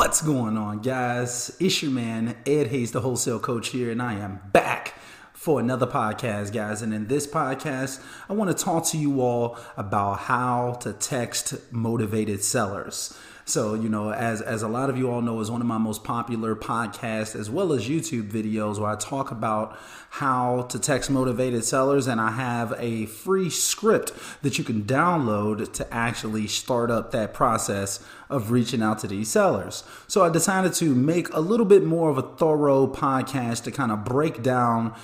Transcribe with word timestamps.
What's 0.00 0.22
going 0.22 0.56
on, 0.56 0.78
guys? 0.78 1.54
It's 1.60 1.82
your 1.82 1.90
man, 1.90 2.34
Ed 2.46 2.68
Hayes, 2.68 2.90
the 2.90 3.02
wholesale 3.02 3.38
coach 3.38 3.68
here, 3.68 3.90
and 3.90 4.00
I 4.00 4.14
am 4.14 4.40
back 4.50 4.94
for 5.34 5.60
another 5.60 5.86
podcast, 5.86 6.54
guys. 6.54 6.80
And 6.80 6.94
in 6.94 7.06
this 7.08 7.26
podcast, 7.26 8.02
I 8.26 8.32
want 8.32 8.56
to 8.56 8.64
talk 8.64 8.86
to 8.86 8.96
you 8.96 9.20
all 9.20 9.58
about 9.76 10.20
how 10.20 10.78
to 10.80 10.94
text 10.94 11.70
motivated 11.70 12.42
sellers. 12.42 13.14
So, 13.50 13.74
you 13.74 13.88
know, 13.88 14.12
as 14.12 14.40
as 14.40 14.62
a 14.62 14.68
lot 14.68 14.90
of 14.90 14.96
you 14.96 15.10
all 15.10 15.22
know, 15.22 15.40
is 15.40 15.50
one 15.50 15.60
of 15.60 15.66
my 15.66 15.76
most 15.76 16.04
popular 16.04 16.54
podcasts 16.54 17.34
as 17.34 17.50
well 17.50 17.72
as 17.72 17.88
YouTube 17.88 18.30
videos 18.30 18.78
where 18.78 18.90
I 18.90 18.94
talk 18.94 19.32
about 19.32 19.76
how 20.10 20.62
to 20.70 20.78
text 20.78 21.10
motivated 21.10 21.64
sellers 21.64 22.06
and 22.06 22.20
I 22.20 22.30
have 22.30 22.74
a 22.78 23.06
free 23.06 23.50
script 23.50 24.12
that 24.42 24.56
you 24.56 24.62
can 24.62 24.84
download 24.84 25.72
to 25.72 25.92
actually 25.92 26.46
start 26.46 26.92
up 26.92 27.10
that 27.10 27.34
process 27.34 27.98
of 28.28 28.52
reaching 28.52 28.82
out 28.82 29.00
to 29.00 29.08
these 29.08 29.28
sellers. 29.28 29.82
So 30.06 30.22
I 30.22 30.30
decided 30.30 30.72
to 30.74 30.94
make 30.94 31.28
a 31.32 31.40
little 31.40 31.66
bit 31.66 31.84
more 31.84 32.08
of 32.08 32.18
a 32.18 32.22
thorough 32.22 32.86
podcast 32.86 33.64
to 33.64 33.72
kind 33.72 33.90
of 33.90 34.04
break 34.04 34.42
down 34.42 34.94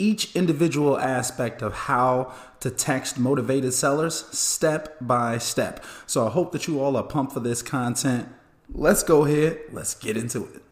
each 0.00 0.34
individual 0.34 0.98
aspect 0.98 1.60
of 1.60 1.74
how 1.74 2.32
to 2.60 2.70
text 2.70 3.18
motivated 3.18 3.74
sellers 3.74 4.26
step 4.36 4.96
by 5.00 5.38
step. 5.38 5.84
So 6.06 6.26
I 6.26 6.30
hope 6.30 6.52
that 6.52 6.66
you 6.66 6.80
all 6.80 6.96
are 6.96 7.02
pumped 7.02 7.34
for 7.34 7.40
this 7.40 7.62
content. 7.62 8.28
Let's 8.72 9.02
go 9.02 9.24
ahead, 9.24 9.58
let's 9.72 9.94
get 9.94 10.16
into 10.16 10.44
it. 10.44 10.62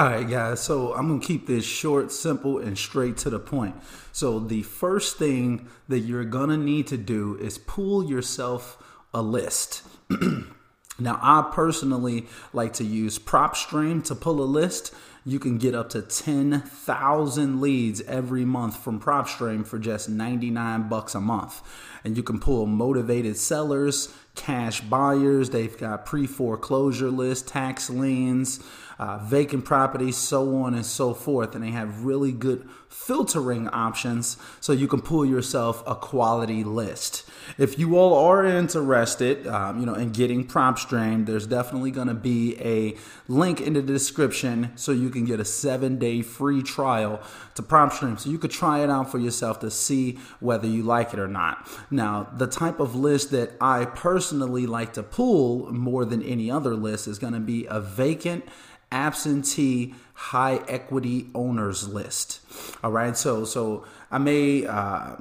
All 0.00 0.06
right, 0.06 0.26
guys. 0.26 0.60
So 0.60 0.94
I'm 0.94 1.08
going 1.08 1.20
to 1.20 1.26
keep 1.26 1.46
this 1.46 1.62
short, 1.62 2.10
simple, 2.10 2.56
and 2.58 2.78
straight 2.78 3.18
to 3.18 3.28
the 3.28 3.38
point. 3.38 3.76
So, 4.12 4.38
the 4.38 4.62
first 4.62 5.18
thing 5.18 5.68
that 5.88 5.98
you're 5.98 6.24
going 6.24 6.48
to 6.48 6.56
need 6.56 6.86
to 6.86 6.96
do 6.96 7.36
is 7.36 7.58
pull 7.58 8.02
yourself 8.08 8.82
a 9.12 9.20
list. 9.20 9.82
now, 10.98 11.18
I 11.20 11.50
personally 11.52 12.28
like 12.54 12.72
to 12.74 12.84
use 12.84 13.18
PropStream 13.18 14.02
to 14.04 14.14
pull 14.14 14.40
a 14.40 14.48
list. 14.48 14.94
You 15.26 15.38
can 15.38 15.58
get 15.58 15.74
up 15.74 15.90
to 15.90 16.00
10,000 16.00 17.60
leads 17.60 18.00
every 18.00 18.46
month 18.46 18.82
from 18.82 19.02
PropStream 19.02 19.66
for 19.66 19.78
just 19.78 20.08
99 20.08 20.88
bucks 20.88 21.14
a 21.14 21.20
month. 21.20 21.60
And 22.04 22.16
you 22.16 22.22
can 22.22 22.40
pull 22.40 22.64
motivated 22.64 23.36
sellers, 23.36 24.14
cash 24.34 24.80
buyers, 24.80 25.50
they've 25.50 25.76
got 25.76 26.06
pre 26.06 26.26
foreclosure 26.26 27.10
lists, 27.10 27.50
tax 27.50 27.90
liens 27.90 28.60
uh, 29.00 29.16
vacant 29.16 29.64
properties, 29.64 30.14
so 30.14 30.56
on 30.56 30.74
and 30.74 30.84
so 30.84 31.14
forth. 31.14 31.54
And 31.54 31.64
they 31.64 31.70
have 31.70 32.04
really 32.04 32.32
good 32.32 32.68
filtering 32.90 33.66
options 33.68 34.36
so 34.60 34.74
you 34.74 34.86
can 34.86 35.00
pull 35.00 35.24
yourself 35.24 35.82
a 35.86 35.94
quality 35.94 36.62
list. 36.62 37.24
If 37.56 37.78
you 37.78 37.96
all 37.96 38.12
are 38.26 38.44
interested, 38.44 39.46
um, 39.46 39.80
you 39.80 39.86
know, 39.86 39.94
in 39.94 40.10
getting 40.10 40.46
PropStream, 40.46 41.24
there's 41.24 41.46
definitely 41.46 41.92
going 41.92 42.08
to 42.08 42.14
be 42.14 42.60
a 42.60 42.94
link 43.26 43.62
in 43.62 43.72
the 43.72 43.80
description 43.80 44.72
so 44.76 44.92
you 44.92 45.08
can 45.08 45.24
get 45.24 45.40
a 45.40 45.46
seven 45.46 45.98
day 45.98 46.20
free 46.20 46.62
trial 46.62 47.22
to 47.54 47.62
PropStream. 47.62 48.20
So 48.20 48.28
you 48.28 48.36
could 48.36 48.50
try 48.50 48.82
it 48.82 48.90
out 48.90 49.10
for 49.10 49.18
yourself 49.18 49.60
to 49.60 49.70
see 49.70 50.18
whether 50.40 50.66
you 50.66 50.82
like 50.82 51.14
it 51.14 51.18
or 51.18 51.28
not. 51.28 51.66
Now, 51.90 52.28
the 52.36 52.46
type 52.46 52.80
of 52.80 52.94
list 52.94 53.30
that 53.30 53.52
I 53.62 53.86
personally 53.86 54.66
like 54.66 54.92
to 54.92 55.02
pull 55.02 55.72
more 55.72 56.04
than 56.04 56.22
any 56.22 56.50
other 56.50 56.74
list 56.74 57.08
is 57.08 57.18
going 57.18 57.32
to 57.32 57.40
be 57.40 57.64
a 57.64 57.80
vacant 57.80 58.44
absentee 58.92 59.94
high 60.14 60.60
equity 60.68 61.28
owners 61.34 61.88
list. 61.88 62.40
All 62.82 62.92
right, 62.92 63.16
so 63.16 63.44
so 63.44 63.84
I 64.10 64.18
may. 64.18 64.66
Uh, 64.66 65.16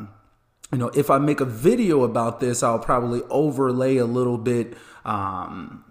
you 0.71 0.77
know, 0.77 0.89
if 0.89 1.09
I 1.09 1.17
make 1.17 1.41
a 1.41 1.45
video 1.45 2.03
about 2.03 2.39
this, 2.39 2.61
I'll 2.61 2.77
probably 2.77 3.23
overlay 3.31 3.97
a 3.97 4.05
little 4.05 4.37
bit 4.37 4.77
um, 5.03 5.83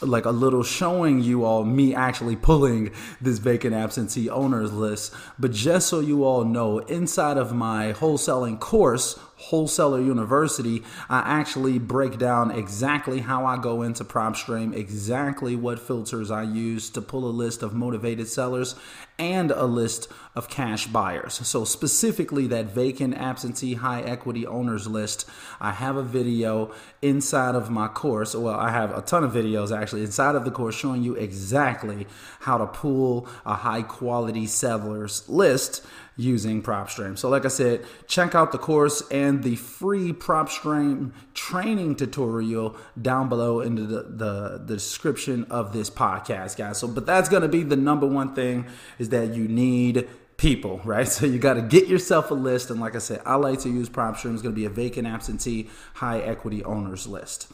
like 0.00 0.24
a 0.24 0.30
little 0.30 0.62
showing 0.62 1.22
you 1.22 1.44
all 1.44 1.64
me 1.64 1.94
actually 1.94 2.36
pulling 2.50 2.92
this 3.20 3.38
vacant 3.38 3.74
absentee 3.74 4.30
owners 4.30 4.72
list. 4.72 5.14
But 5.38 5.52
just 5.52 5.88
so 5.88 6.00
you 6.00 6.24
all 6.24 6.44
know, 6.44 6.78
inside 6.78 7.36
of 7.36 7.54
my 7.54 7.92
wholesaling 7.92 8.60
course, 8.60 9.18
Wholesaler 9.38 10.00
University, 10.00 10.82
I 11.08 11.20
actually 11.20 11.78
break 11.78 12.18
down 12.18 12.50
exactly 12.50 13.20
how 13.20 13.46
I 13.46 13.56
go 13.56 13.82
into 13.82 14.04
PropStream, 14.04 14.74
exactly 14.74 15.54
what 15.54 15.78
filters 15.78 16.30
I 16.30 16.42
use 16.42 16.90
to 16.90 17.00
pull 17.00 17.24
a 17.24 17.30
list 17.30 17.62
of 17.62 17.72
motivated 17.72 18.28
sellers 18.28 18.74
and 19.18 19.50
a 19.50 19.64
list 19.64 20.08
of 20.34 20.48
cash 20.48 20.86
buyers. 20.86 21.34
So, 21.46 21.64
specifically, 21.64 22.46
that 22.48 22.66
vacant 22.66 23.14
absentee 23.14 23.74
high 23.74 24.02
equity 24.02 24.46
owners 24.46 24.86
list, 24.86 25.28
I 25.60 25.72
have 25.72 25.96
a 25.96 26.02
video 26.02 26.72
inside 27.02 27.54
of 27.54 27.70
my 27.70 27.88
course. 27.88 28.34
Well, 28.34 28.54
I 28.54 28.70
have 28.70 28.96
a 28.96 29.02
ton 29.02 29.24
of 29.24 29.32
videos 29.32 29.76
actually 29.76 30.02
inside 30.02 30.34
of 30.34 30.44
the 30.44 30.50
course 30.50 30.76
showing 30.76 31.02
you 31.02 31.14
exactly 31.14 32.06
how 32.40 32.58
to 32.58 32.66
pull 32.66 33.28
a 33.46 33.54
high 33.54 33.82
quality 33.82 34.46
sellers 34.46 35.28
list 35.28 35.84
using 36.18 36.60
PropStream. 36.60 37.16
So, 37.16 37.30
like 37.30 37.44
I 37.44 37.48
said, 37.48 37.86
check 38.08 38.34
out 38.34 38.50
the 38.50 38.58
course 38.58 39.02
and 39.08 39.42
the 39.42 39.56
free 39.56 40.12
PropStream 40.12 41.12
training 41.32 41.94
tutorial 41.94 42.76
down 43.00 43.28
below 43.28 43.60
in 43.60 43.76
the, 43.76 43.82
the, 43.82 44.02
the 44.02 44.64
description 44.66 45.44
of 45.44 45.72
this 45.72 45.88
podcast, 45.88 46.58
guys. 46.58 46.78
So, 46.78 46.88
but 46.88 47.06
that's 47.06 47.28
going 47.28 47.42
to 47.42 47.48
be 47.48 47.62
the 47.62 47.76
number 47.76 48.06
one 48.06 48.34
thing 48.34 48.66
is 48.98 49.10
that 49.10 49.34
you 49.34 49.46
need 49.46 50.08
people, 50.36 50.80
right? 50.84 51.06
So 51.06 51.24
you 51.24 51.38
got 51.38 51.54
to 51.54 51.62
get 51.62 51.86
yourself 51.86 52.32
a 52.32 52.34
list. 52.34 52.70
And 52.70 52.80
like 52.80 52.96
I 52.96 52.98
said, 52.98 53.22
I 53.24 53.36
like 53.36 53.60
to 53.60 53.70
use 53.70 53.88
PropStream. 53.88 54.34
It's 54.34 54.42
going 54.42 54.54
to 54.54 54.60
be 54.60 54.64
a 54.64 54.70
vacant 54.70 55.06
absentee 55.06 55.70
high 55.94 56.18
equity 56.18 56.64
owners 56.64 57.06
list. 57.06 57.50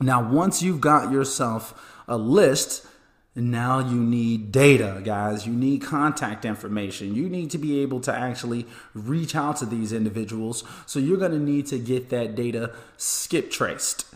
Now, 0.00 0.22
once 0.22 0.62
you've 0.62 0.80
got 0.80 1.10
yourself 1.10 2.00
a 2.06 2.16
list, 2.16 2.86
now 3.38 3.78
you 3.78 4.00
need 4.00 4.52
data, 4.52 5.00
guys. 5.04 5.46
You 5.46 5.52
need 5.52 5.82
contact 5.82 6.44
information. 6.44 7.14
You 7.14 7.28
need 7.28 7.50
to 7.52 7.58
be 7.58 7.80
able 7.80 8.00
to 8.00 8.12
actually 8.14 8.66
reach 8.94 9.36
out 9.36 9.58
to 9.58 9.66
these 9.66 9.92
individuals. 9.92 10.64
So 10.86 10.98
you're 10.98 11.18
going 11.18 11.32
to 11.32 11.38
need 11.38 11.66
to 11.68 11.78
get 11.78 12.08
that 12.10 12.34
data 12.34 12.72
skip 12.96 13.50
traced. 13.50 14.06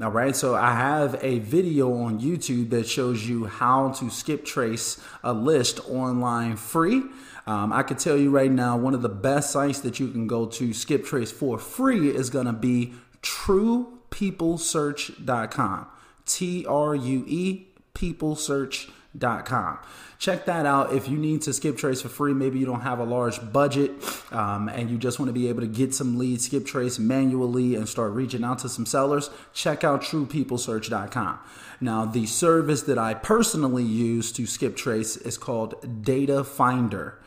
All 0.00 0.10
right, 0.10 0.34
so 0.34 0.54
I 0.56 0.74
have 0.74 1.16
a 1.22 1.38
video 1.38 1.94
on 1.94 2.20
YouTube 2.20 2.70
that 2.70 2.88
shows 2.88 3.28
you 3.28 3.44
how 3.44 3.90
to 3.90 4.10
skip 4.10 4.44
trace 4.44 5.00
a 5.22 5.32
list 5.32 5.78
online 5.88 6.56
free. 6.56 7.04
Um, 7.46 7.72
I 7.72 7.84
can 7.84 7.98
tell 7.98 8.16
you 8.16 8.30
right 8.30 8.50
now, 8.50 8.76
one 8.76 8.94
of 8.94 9.02
the 9.02 9.08
best 9.08 9.52
sites 9.52 9.78
that 9.80 10.00
you 10.00 10.08
can 10.08 10.26
go 10.26 10.46
to 10.46 10.72
skip 10.72 11.04
trace 11.04 11.30
for 11.30 11.56
free 11.58 12.08
is 12.08 12.30
going 12.30 12.46
to 12.46 12.52
be 12.52 12.94
truepeoplesearch.com. 13.22 15.86
T 16.24 16.64
R 16.66 16.94
U 16.94 17.24
E 17.26 17.66
peoplesearch.com. 18.02 19.78
Check 20.18 20.44
that 20.46 20.66
out 20.66 20.92
if 20.92 21.08
you 21.08 21.16
need 21.16 21.42
to 21.42 21.52
skip 21.52 21.76
trace 21.76 22.02
for 22.02 22.08
free. 22.08 22.32
Maybe 22.32 22.58
you 22.58 22.66
don't 22.66 22.80
have 22.80 22.98
a 22.98 23.04
large 23.04 23.52
budget 23.52 23.90
um, 24.32 24.68
and 24.68 24.90
you 24.90 24.98
just 24.98 25.18
want 25.18 25.28
to 25.28 25.32
be 25.32 25.48
able 25.48 25.60
to 25.60 25.66
get 25.66 25.94
some 25.94 26.18
leads, 26.18 26.46
skip 26.46 26.64
trace 26.66 26.98
manually, 26.98 27.74
and 27.74 27.88
start 27.88 28.12
reaching 28.12 28.44
out 28.44 28.60
to 28.60 28.68
some 28.68 28.86
sellers. 28.86 29.30
Check 29.52 29.84
out 29.84 30.02
truepeoplesearch.com. 30.02 31.40
Now, 31.80 32.04
the 32.04 32.26
service 32.26 32.82
that 32.82 32.98
I 32.98 33.14
personally 33.14 33.82
use 33.84 34.30
to 34.32 34.46
skip 34.46 34.76
trace 34.76 35.16
is 35.16 35.36
called 35.38 36.04
Data 36.04 36.44
Finder. 36.44 37.18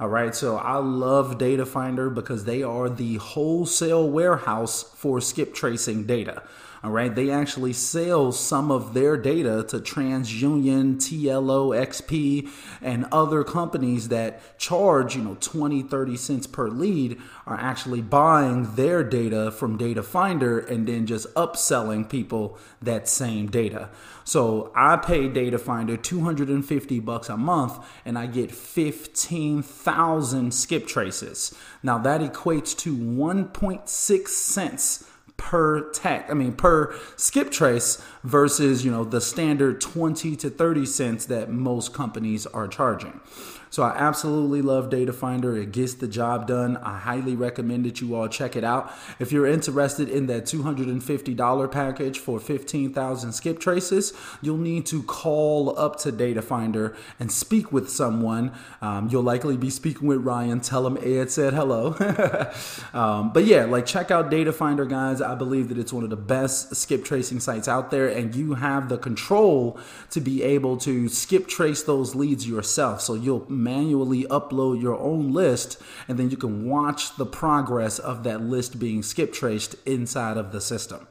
All 0.00 0.08
right, 0.08 0.34
so 0.34 0.56
I 0.56 0.78
love 0.78 1.38
Data 1.38 1.66
Finder 1.66 2.08
because 2.10 2.46
they 2.46 2.62
are 2.62 2.88
the 2.88 3.16
wholesale 3.16 4.08
warehouse 4.08 4.82
for 4.82 5.20
skip 5.20 5.54
tracing 5.54 6.06
data. 6.06 6.42
All 6.82 6.90
right, 6.90 7.14
they 7.14 7.30
actually 7.30 7.74
sell 7.74 8.32
some 8.32 8.70
of 8.70 8.94
their 8.94 9.18
data 9.18 9.62
to 9.68 9.80
TransUnion, 9.80 10.96
TLO, 10.96 11.78
XP, 11.78 12.48
and 12.80 13.04
other 13.12 13.44
companies 13.44 14.08
that 14.08 14.58
charge, 14.58 15.14
you 15.14 15.22
know, 15.22 15.36
20, 15.40 15.82
30 15.82 16.16
cents 16.16 16.46
per 16.46 16.68
lead 16.68 17.20
are 17.46 17.60
actually 17.60 18.00
buying 18.00 18.76
their 18.76 19.04
data 19.04 19.50
from 19.50 19.76
Data 19.76 20.02
Finder 20.02 20.58
and 20.58 20.88
then 20.88 21.04
just 21.04 21.26
upselling 21.34 22.08
people 22.08 22.58
that 22.80 23.08
same 23.08 23.48
data. 23.48 23.90
So 24.24 24.72
I 24.74 24.96
pay 24.96 25.28
Data 25.28 25.58
Finder 25.58 25.98
250 25.98 26.98
bucks 27.00 27.28
a 27.28 27.36
month 27.36 27.78
and 28.06 28.16
I 28.16 28.26
get 28.26 28.52
15,000 28.52 30.54
skip 30.54 30.86
traces. 30.86 31.54
Now 31.82 31.98
that 31.98 32.22
equates 32.22 32.74
to 32.78 32.96
1.6 32.96 34.28
cents 34.28 35.04
per 35.40 35.90
tech 35.92 36.26
i 36.30 36.34
mean 36.34 36.52
per 36.52 36.94
skip 37.16 37.50
trace 37.50 38.02
versus 38.22 38.84
you 38.84 38.90
know 38.90 39.04
the 39.04 39.22
standard 39.22 39.80
20 39.80 40.36
to 40.36 40.50
30 40.50 40.84
cents 40.84 41.24
that 41.24 41.50
most 41.50 41.94
companies 41.94 42.46
are 42.46 42.68
charging 42.68 43.18
So 43.70 43.84
I 43.84 43.90
absolutely 43.96 44.62
love 44.62 44.90
Data 44.90 45.12
Finder. 45.12 45.56
It 45.56 45.70
gets 45.70 45.94
the 45.94 46.08
job 46.08 46.48
done. 46.48 46.76
I 46.78 46.98
highly 46.98 47.36
recommend 47.36 47.84
that 47.84 48.00
you 48.00 48.16
all 48.16 48.26
check 48.28 48.56
it 48.56 48.64
out. 48.64 48.92
If 49.20 49.30
you're 49.30 49.46
interested 49.46 50.08
in 50.08 50.26
that 50.26 50.44
$250 50.44 51.70
package 51.70 52.18
for 52.18 52.40
15,000 52.40 53.32
skip 53.32 53.60
traces, 53.60 54.12
you'll 54.42 54.56
need 54.56 54.86
to 54.86 55.04
call 55.04 55.78
up 55.78 56.00
to 56.00 56.10
Data 56.10 56.42
Finder 56.42 56.96
and 57.20 57.30
speak 57.30 57.70
with 57.70 57.88
someone. 57.88 58.52
Um, 58.82 59.08
you'll 59.08 59.22
likely 59.22 59.56
be 59.56 59.70
speaking 59.70 60.08
with 60.08 60.18
Ryan. 60.18 60.60
Tell 60.60 60.84
him 60.84 60.98
Ed 61.00 61.30
said 61.30 61.54
hello. 61.54 61.94
um, 62.92 63.32
but 63.32 63.44
yeah, 63.44 63.66
like 63.66 63.86
check 63.86 64.10
out 64.10 64.30
Data 64.30 64.52
Finder, 64.52 64.84
guys. 64.84 65.22
I 65.22 65.36
believe 65.36 65.68
that 65.68 65.78
it's 65.78 65.92
one 65.92 66.02
of 66.02 66.10
the 66.10 66.16
best 66.16 66.74
skip 66.74 67.04
tracing 67.04 67.38
sites 67.38 67.68
out 67.68 67.92
there, 67.92 68.08
and 68.08 68.34
you 68.34 68.54
have 68.54 68.88
the 68.88 68.98
control 68.98 69.78
to 70.10 70.20
be 70.20 70.42
able 70.42 70.76
to 70.78 71.08
skip 71.08 71.46
trace 71.46 71.84
those 71.84 72.16
leads 72.16 72.48
yourself. 72.48 73.00
So 73.00 73.14
you'll 73.14 73.46
manually 73.62 74.24
upload 74.24 74.80
your 74.80 74.98
own 74.98 75.32
list, 75.32 75.80
and 76.08 76.18
then 76.18 76.30
you 76.30 76.36
can 76.36 76.66
watch 76.66 77.16
the 77.16 77.26
progress 77.26 77.98
of 77.98 78.22
that 78.24 78.40
list 78.40 78.78
being 78.78 79.02
skip 79.02 79.32
traced 79.32 79.76
inside 79.86 80.36
of 80.36 80.52
the 80.52 80.60
system. 80.60 81.06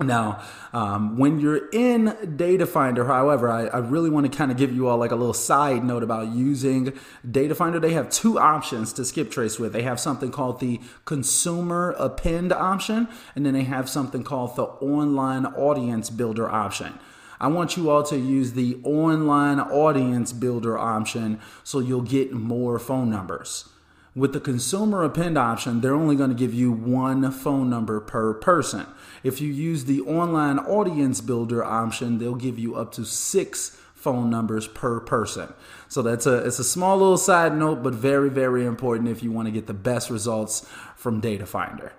Now, 0.00 0.42
um, 0.72 1.16
when 1.16 1.38
you're 1.38 1.68
in 1.70 2.34
Data 2.36 2.66
Finder, 2.66 3.04
however, 3.04 3.48
I, 3.48 3.66
I 3.66 3.78
really 3.78 4.10
want 4.10 4.30
to 4.30 4.36
kind 4.36 4.50
of 4.50 4.56
give 4.56 4.74
you 4.74 4.88
all 4.88 4.98
like 4.98 5.10
a 5.10 5.16
little 5.16 5.34
side 5.34 5.84
note 5.84 6.02
about 6.02 6.34
using 6.34 6.98
Data 7.28 7.54
Finder. 7.54 7.78
They 7.78 7.92
have 7.92 8.10
two 8.10 8.38
options 8.38 8.92
to 8.94 9.04
skip 9.04 9.30
trace 9.30 9.58
with. 9.58 9.72
They 9.72 9.82
have 9.82 10.00
something 10.00 10.30
called 10.30 10.60
the 10.60 10.80
consumer 11.04 11.94
append 11.98 12.52
option, 12.52 13.08
and 13.34 13.46
then 13.46 13.54
they 13.54 13.64
have 13.64 13.88
something 13.88 14.24
called 14.24 14.56
the 14.56 14.64
online 14.64 15.46
audience 15.46 16.10
builder 16.10 16.50
option. 16.50 16.98
I 17.42 17.48
want 17.48 17.76
you 17.76 17.90
all 17.90 18.04
to 18.04 18.16
use 18.16 18.52
the 18.52 18.78
online 18.84 19.58
audience 19.58 20.32
builder 20.32 20.78
option 20.78 21.40
so 21.64 21.80
you'll 21.80 22.00
get 22.00 22.32
more 22.32 22.78
phone 22.78 23.10
numbers. 23.10 23.68
With 24.14 24.32
the 24.32 24.38
consumer 24.38 25.02
append 25.02 25.36
option, 25.36 25.80
they're 25.80 25.94
only 25.94 26.14
going 26.14 26.30
to 26.30 26.36
give 26.36 26.54
you 26.54 26.70
one 26.70 27.28
phone 27.32 27.68
number 27.68 27.98
per 27.98 28.32
person. 28.32 28.86
If 29.24 29.40
you 29.40 29.52
use 29.52 29.86
the 29.86 30.02
online 30.02 30.60
audience 30.60 31.20
builder 31.20 31.64
option, 31.64 32.18
they'll 32.18 32.36
give 32.36 32.60
you 32.60 32.76
up 32.76 32.92
to 32.92 33.04
six 33.04 33.76
phone 33.92 34.30
numbers 34.30 34.68
per 34.68 35.00
person. 35.00 35.52
So 35.88 36.00
that's 36.00 36.26
a 36.26 36.46
it's 36.46 36.60
a 36.60 36.64
small 36.64 36.96
little 36.96 37.18
side 37.18 37.56
note, 37.56 37.82
but 37.82 37.94
very 37.94 38.30
very 38.30 38.64
important 38.66 39.08
if 39.08 39.22
you 39.22 39.32
want 39.32 39.46
to 39.46 39.52
get 39.52 39.66
the 39.66 39.74
best 39.74 40.10
results 40.10 40.64
from 40.94 41.18
Data 41.18 41.46
Finder. 41.46 41.92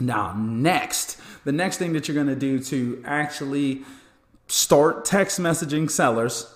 Now, 0.00 0.34
next, 0.34 1.18
the 1.44 1.52
next 1.52 1.76
thing 1.76 1.92
that 1.92 2.08
you're 2.08 2.14
going 2.14 2.26
to 2.28 2.36
do 2.36 2.58
to 2.64 3.02
actually 3.04 3.84
start 4.52 5.06
text 5.06 5.40
messaging 5.40 5.90
sellers. 5.90 6.54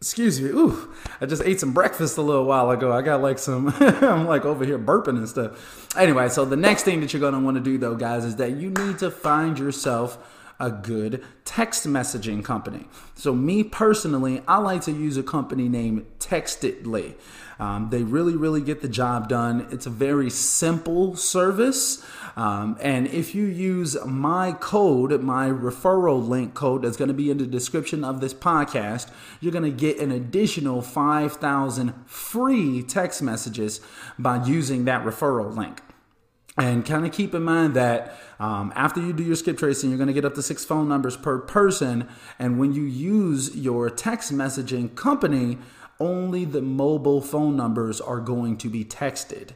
Excuse 0.00 0.40
me. 0.40 0.50
Ooh, 0.50 0.94
I 1.20 1.26
just 1.26 1.42
ate 1.42 1.58
some 1.58 1.72
breakfast 1.72 2.16
a 2.18 2.22
little 2.22 2.44
while 2.44 2.70
ago. 2.70 2.92
I 2.92 3.02
got 3.02 3.20
like 3.20 3.40
some, 3.40 3.74
I'm 3.80 4.26
like 4.26 4.44
over 4.44 4.64
here 4.64 4.78
burping 4.78 5.18
and 5.18 5.28
stuff. 5.28 5.96
Anyway, 5.96 6.28
so 6.28 6.44
the 6.44 6.56
next 6.56 6.84
thing 6.84 7.00
that 7.00 7.12
you're 7.12 7.18
going 7.18 7.34
to 7.34 7.40
want 7.40 7.56
to 7.56 7.60
do 7.60 7.78
though, 7.78 7.96
guys, 7.96 8.24
is 8.24 8.36
that 8.36 8.52
you 8.52 8.70
need 8.70 8.98
to 9.00 9.10
find 9.10 9.58
yourself 9.58 10.18
a 10.60 10.70
good 10.70 11.24
text 11.44 11.86
messaging 11.86 12.44
company. 12.44 12.86
So, 13.14 13.34
me 13.34 13.62
personally, 13.62 14.42
I 14.48 14.58
like 14.58 14.82
to 14.82 14.92
use 14.92 15.16
a 15.16 15.22
company 15.22 15.68
named 15.68 16.06
Textedly. 16.18 17.14
Um, 17.60 17.88
they 17.90 18.02
really, 18.02 18.36
really 18.36 18.60
get 18.60 18.82
the 18.82 18.88
job 18.88 19.28
done. 19.28 19.66
It's 19.70 19.86
a 19.86 19.90
very 19.90 20.30
simple 20.30 21.16
service. 21.16 22.04
Um, 22.36 22.76
and 22.80 23.08
if 23.08 23.34
you 23.34 23.46
use 23.46 23.96
my 24.04 24.52
code, 24.52 25.20
my 25.22 25.48
referral 25.48 26.26
link 26.26 26.54
code 26.54 26.82
that's 26.82 26.96
going 26.96 27.08
to 27.08 27.14
be 27.14 27.30
in 27.30 27.38
the 27.38 27.46
description 27.46 28.04
of 28.04 28.20
this 28.20 28.32
podcast, 28.32 29.10
you're 29.40 29.52
going 29.52 29.64
to 29.64 29.70
get 29.70 29.98
an 29.98 30.12
additional 30.12 30.82
5,000 30.82 31.94
free 32.06 32.82
text 32.82 33.22
messages 33.22 33.80
by 34.18 34.44
using 34.44 34.84
that 34.84 35.04
referral 35.04 35.56
link. 35.56 35.82
And 36.58 36.84
kind 36.84 37.06
of 37.06 37.12
keep 37.12 37.34
in 37.34 37.44
mind 37.44 37.74
that 37.74 38.18
um, 38.40 38.72
after 38.74 39.00
you 39.00 39.12
do 39.12 39.22
your 39.22 39.36
skip 39.36 39.58
tracing, 39.58 39.90
you're 39.90 39.98
going 39.98 40.08
to 40.08 40.12
get 40.12 40.24
up 40.24 40.34
to 40.34 40.42
six 40.42 40.64
phone 40.64 40.88
numbers 40.88 41.16
per 41.16 41.38
person. 41.38 42.08
And 42.38 42.58
when 42.58 42.72
you 42.72 42.82
use 42.82 43.56
your 43.56 43.88
text 43.88 44.32
messaging 44.32 44.94
company, 44.96 45.58
only 46.00 46.44
the 46.44 46.60
mobile 46.60 47.20
phone 47.20 47.56
numbers 47.56 48.00
are 48.00 48.20
going 48.20 48.56
to 48.58 48.68
be 48.68 48.84
texted. 48.84 49.50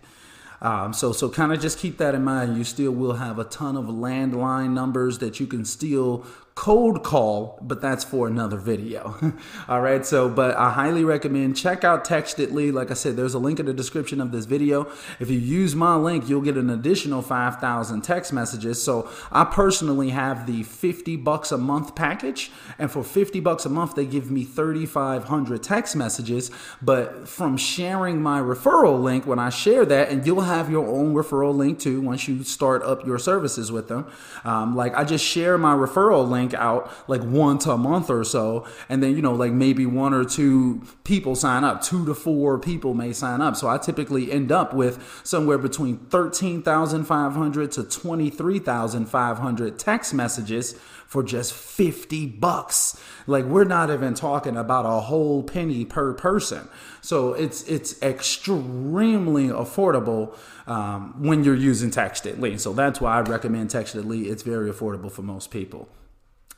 Um, 0.60 0.92
so 0.92 1.12
so 1.12 1.28
kind 1.28 1.52
of 1.52 1.60
just 1.60 1.78
keep 1.78 1.98
that 1.98 2.14
in 2.14 2.22
mind. 2.22 2.56
You 2.56 2.62
still 2.62 2.92
will 2.92 3.14
have 3.14 3.40
a 3.40 3.44
ton 3.44 3.76
of 3.76 3.86
landline 3.86 4.70
numbers 4.70 5.18
that 5.18 5.40
you 5.40 5.46
can 5.48 5.64
still 5.64 6.24
cold 6.54 7.02
call, 7.02 7.58
but 7.62 7.80
that's 7.80 8.04
for 8.04 8.28
another 8.28 8.58
video. 8.58 9.16
All 9.68 9.80
right, 9.80 10.04
so 10.04 10.28
but 10.28 10.56
I 10.56 10.70
highly 10.70 11.02
recommend 11.02 11.56
check 11.56 11.82
out 11.82 12.04
Textedly. 12.04 12.70
Like 12.70 12.90
I 12.90 12.94
said, 12.94 13.16
there's 13.16 13.34
a 13.34 13.38
link 13.38 13.58
in 13.58 13.66
the 13.66 13.72
description 13.72 14.20
of 14.20 14.32
this 14.32 14.44
video. 14.44 14.90
If 15.18 15.30
you 15.30 15.38
use 15.38 15.74
my 15.74 15.96
link, 15.96 16.28
you'll 16.28 16.42
get 16.42 16.56
an 16.56 16.68
additional 16.68 17.22
5,000 17.22 18.02
text 18.02 18.32
messages. 18.32 18.82
So 18.82 19.08
I 19.30 19.44
personally 19.44 20.10
have 20.10 20.46
the 20.46 20.62
50 20.62 21.16
bucks 21.16 21.52
a 21.52 21.58
month 21.58 21.94
package, 21.94 22.50
and 22.78 22.90
for 22.90 23.02
50 23.02 23.40
bucks 23.40 23.64
a 23.64 23.70
month, 23.70 23.94
they 23.94 24.04
give 24.04 24.30
me 24.30 24.44
3,500 24.44 25.62
text 25.62 25.96
messages. 25.96 26.50
But 26.82 27.28
from 27.28 27.56
sharing 27.56 28.22
my 28.22 28.40
referral 28.40 29.00
link, 29.02 29.26
when 29.26 29.38
I 29.38 29.48
share 29.48 29.86
that, 29.86 30.10
and 30.10 30.26
you'll 30.26 30.42
have 30.42 30.70
your 30.70 30.86
own 30.86 31.14
referral 31.14 31.54
link 31.54 31.78
too 31.78 32.00
once 32.00 32.28
you 32.28 32.42
start 32.44 32.82
up 32.82 33.06
your 33.06 33.18
services 33.18 33.72
with 33.72 33.88
them. 33.88 34.06
Um, 34.44 34.76
like 34.76 34.94
I 34.94 35.04
just 35.04 35.24
share 35.24 35.56
my 35.56 35.74
referral 35.74 36.28
link 36.28 36.41
link 36.42 36.54
out 36.54 36.90
like 37.08 37.22
once 37.22 37.66
a 37.66 37.76
month 37.76 38.10
or 38.10 38.24
so. 38.24 38.66
And 38.88 39.02
then, 39.02 39.14
you 39.16 39.22
know, 39.22 39.34
like 39.34 39.52
maybe 39.52 39.86
one 39.86 40.12
or 40.12 40.24
two 40.24 40.82
people 41.04 41.34
sign 41.34 41.64
up, 41.64 41.82
two 41.82 42.04
to 42.06 42.14
four 42.14 42.58
people 42.58 42.94
may 42.94 43.12
sign 43.12 43.40
up. 43.40 43.56
So 43.56 43.68
I 43.68 43.78
typically 43.78 44.32
end 44.32 44.50
up 44.50 44.74
with 44.74 45.20
somewhere 45.24 45.58
between 45.58 45.98
13,500 45.98 47.72
to 47.72 47.84
23,500 47.84 49.78
text 49.78 50.14
messages 50.14 50.74
for 51.06 51.22
just 51.22 51.52
50 51.52 52.26
bucks. 52.26 52.98
Like 53.26 53.44
we're 53.44 53.64
not 53.64 53.90
even 53.90 54.14
talking 54.14 54.56
about 54.56 54.86
a 54.86 55.00
whole 55.02 55.42
penny 55.42 55.84
per 55.84 56.14
person. 56.14 56.68
So 57.02 57.34
it's 57.34 57.62
it's 57.64 58.00
extremely 58.02 59.48
affordable 59.48 60.34
um, 60.66 61.14
when 61.22 61.44
you're 61.44 61.54
using 61.54 61.90
Textedly. 61.90 62.56
So 62.56 62.72
that's 62.72 63.00
why 63.00 63.18
I 63.18 63.20
recommend 63.20 63.68
Textedly. 63.70 64.28
It's 64.28 64.42
very 64.42 64.70
affordable 64.70 65.12
for 65.12 65.22
most 65.22 65.50
people. 65.50 65.88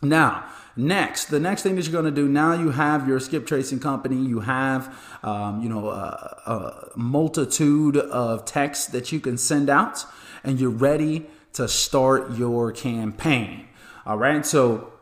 Now, 0.02 0.44
next, 0.76 1.26
the 1.26 1.41
next 1.41 1.62
thing 1.62 1.76
that 1.76 1.85
you're 1.85 1.93
going 1.93 2.05
to 2.05 2.11
do 2.11 2.29
now, 2.29 2.52
you 2.52 2.70
have 2.70 3.08
your 3.08 3.20
skip 3.20 3.46
tracing 3.46 3.81
company. 3.81 4.17
You 4.17 4.41
have, 4.41 4.94
um, 5.23 5.62
you 5.62 5.69
know, 5.69 5.88
a, 5.88 6.43
a 6.46 6.91
multitude 6.96 7.96
of 7.96 8.44
texts 8.44 8.87
that 8.88 9.12
you 9.12 9.20
can 9.20 9.38
send 9.38 9.70
out, 9.70 10.05
and 10.43 10.61
you're 10.61 10.70
ready 10.70 11.26
to 11.55 11.69
start 11.69 12.37
your 12.37 12.73
campaign. 12.73 13.69
All 14.05 14.19
right. 14.19 14.44
So 14.44 14.93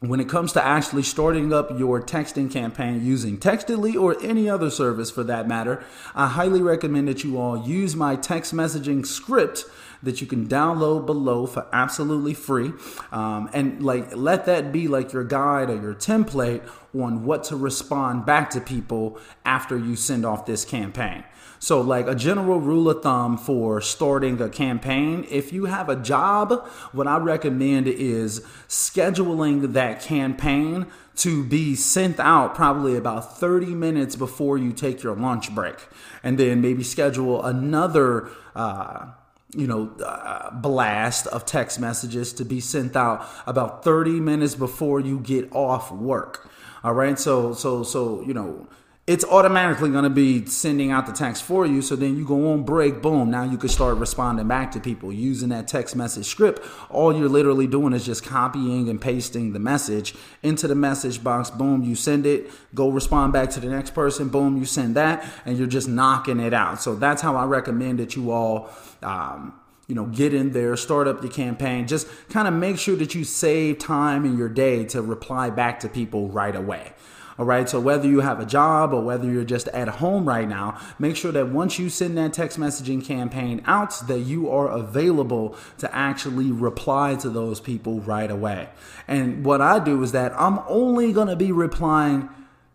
when 0.00 0.20
it 0.20 0.28
comes 0.28 0.52
to 0.52 0.64
actually 0.64 1.02
starting 1.02 1.52
up 1.52 1.78
your 1.78 2.00
texting 2.02 2.50
campaign 2.50 3.04
using 3.04 3.38
Textedly 3.38 3.96
or 3.96 4.20
any 4.22 4.48
other 4.48 4.70
service 4.70 5.10
for 5.10 5.24
that 5.24 5.48
matter, 5.48 5.82
I 6.14 6.28
highly 6.28 6.60
recommend 6.60 7.08
that 7.08 7.24
you 7.24 7.38
all 7.38 7.66
use 7.66 7.96
my 7.96 8.16
text 8.16 8.54
messaging 8.54 9.06
script 9.06 9.64
that 10.02 10.20
you 10.20 10.26
can 10.26 10.46
download 10.46 11.06
below 11.06 11.46
for 11.46 11.66
absolutely 11.72 12.34
free. 12.34 12.72
Um, 13.12 13.48
and 13.52 13.82
like 13.82 14.14
let 14.16 14.46
that 14.46 14.72
be 14.72 14.88
like 14.88 15.12
your 15.12 15.24
guide 15.24 15.70
or 15.70 15.80
your 15.80 15.94
template 15.94 16.68
on 16.94 17.24
what 17.24 17.44
to 17.44 17.56
respond 17.56 18.24
back 18.26 18.50
to 18.50 18.60
people 18.60 19.18
after 19.44 19.76
you 19.78 19.96
send 19.96 20.24
off 20.24 20.46
this 20.46 20.64
campaign. 20.64 21.24
So, 21.64 21.80
like 21.80 22.06
a 22.06 22.14
general 22.14 22.60
rule 22.60 22.90
of 22.90 23.02
thumb 23.02 23.38
for 23.38 23.80
starting 23.80 24.38
a 24.38 24.50
campaign, 24.50 25.26
if 25.30 25.50
you 25.50 25.64
have 25.64 25.88
a 25.88 25.96
job, 25.96 26.68
what 26.92 27.06
I 27.06 27.16
recommend 27.16 27.88
is 27.88 28.40
scheduling 28.68 29.72
that 29.72 30.02
campaign 30.02 30.86
to 31.16 31.42
be 31.42 31.74
sent 31.74 32.20
out 32.20 32.54
probably 32.54 32.96
about 32.96 33.38
30 33.38 33.68
minutes 33.68 34.14
before 34.14 34.58
you 34.58 34.74
take 34.74 35.02
your 35.02 35.16
lunch 35.16 35.54
break. 35.54 35.76
And 36.22 36.36
then 36.36 36.60
maybe 36.60 36.82
schedule 36.82 37.42
another. 37.42 38.28
Uh, 38.54 39.12
you 39.54 39.66
know, 39.66 39.90
uh, 40.04 40.50
blast 40.50 41.26
of 41.28 41.46
text 41.46 41.80
messages 41.80 42.32
to 42.34 42.44
be 42.44 42.60
sent 42.60 42.96
out 42.96 43.26
about 43.46 43.84
30 43.84 44.20
minutes 44.20 44.54
before 44.54 45.00
you 45.00 45.20
get 45.20 45.48
off 45.52 45.90
work. 45.90 46.48
All 46.82 46.92
right. 46.92 47.18
So, 47.18 47.54
so, 47.54 47.82
so, 47.82 48.22
you 48.22 48.34
know, 48.34 48.66
it's 49.06 49.24
automatically 49.24 49.90
going 49.90 50.04
to 50.04 50.10
be 50.10 50.46
sending 50.46 50.90
out 50.90 51.04
the 51.04 51.12
text 51.12 51.42
for 51.42 51.66
you. 51.66 51.82
So 51.82 51.94
then 51.94 52.16
you 52.16 52.24
go 52.24 52.52
on 52.52 52.62
break, 52.62 53.02
boom. 53.02 53.30
Now 53.30 53.44
you 53.44 53.58
can 53.58 53.68
start 53.68 53.98
responding 53.98 54.48
back 54.48 54.72
to 54.72 54.80
people 54.80 55.12
using 55.12 55.50
that 55.50 55.68
text 55.68 55.94
message 55.94 56.24
script. 56.24 56.66
All 56.88 57.14
you're 57.14 57.28
literally 57.28 57.66
doing 57.66 57.92
is 57.92 58.06
just 58.06 58.24
copying 58.24 58.88
and 58.88 58.98
pasting 58.98 59.52
the 59.52 59.58
message 59.58 60.14
into 60.42 60.66
the 60.66 60.74
message 60.74 61.22
box. 61.22 61.50
Boom, 61.50 61.82
you 61.82 61.94
send 61.94 62.24
it, 62.24 62.50
go 62.74 62.88
respond 62.88 63.34
back 63.34 63.50
to 63.50 63.60
the 63.60 63.68
next 63.68 63.90
person. 63.90 64.30
Boom, 64.30 64.56
you 64.56 64.64
send 64.64 64.96
that, 64.96 65.22
and 65.44 65.58
you're 65.58 65.66
just 65.66 65.86
knocking 65.86 66.40
it 66.40 66.54
out. 66.54 66.80
So 66.80 66.94
that's 66.94 67.20
how 67.20 67.36
I 67.36 67.44
recommend 67.44 67.98
that 67.98 68.16
you 68.16 68.30
all. 68.30 68.70
Um, 69.02 69.60
you 69.86 69.94
know, 69.94 70.06
get 70.06 70.32
in 70.32 70.52
there, 70.52 70.74
start 70.78 71.06
up 71.06 71.22
your 71.22 71.30
campaign. 71.30 71.86
Just 71.86 72.06
kind 72.30 72.48
of 72.48 72.54
make 72.54 72.78
sure 72.78 72.96
that 72.96 73.14
you 73.14 73.22
save 73.22 73.78
time 73.78 74.24
in 74.24 74.38
your 74.38 74.48
day 74.48 74.84
to 74.86 75.02
reply 75.02 75.50
back 75.50 75.80
to 75.80 75.90
people 75.90 76.28
right 76.30 76.56
away. 76.56 76.94
All 77.38 77.44
right. 77.44 77.68
So 77.68 77.80
whether 77.80 78.06
you 78.06 78.20
have 78.20 78.38
a 78.38 78.46
job 78.46 78.92
or 78.92 79.02
whether 79.02 79.30
you're 79.30 79.44
just 79.44 79.66
at 79.68 79.88
home 79.88 80.26
right 80.26 80.48
now, 80.48 80.80
make 80.98 81.16
sure 81.16 81.32
that 81.32 81.48
once 81.48 81.78
you 81.78 81.90
send 81.90 82.16
that 82.16 82.32
text 82.32 82.58
messaging 82.58 83.04
campaign 83.04 83.62
out, 83.66 84.06
that 84.06 84.20
you 84.20 84.50
are 84.50 84.68
available 84.68 85.56
to 85.78 85.94
actually 85.94 86.52
reply 86.52 87.16
to 87.16 87.28
those 87.28 87.60
people 87.60 88.00
right 88.00 88.30
away. 88.30 88.68
And 89.08 89.44
what 89.44 89.60
I 89.60 89.78
do 89.82 90.02
is 90.02 90.12
that 90.12 90.32
I'm 90.40 90.60
only 90.68 91.12
going 91.12 91.28
to 91.28 91.36
be 91.36 91.50
replying 91.50 92.28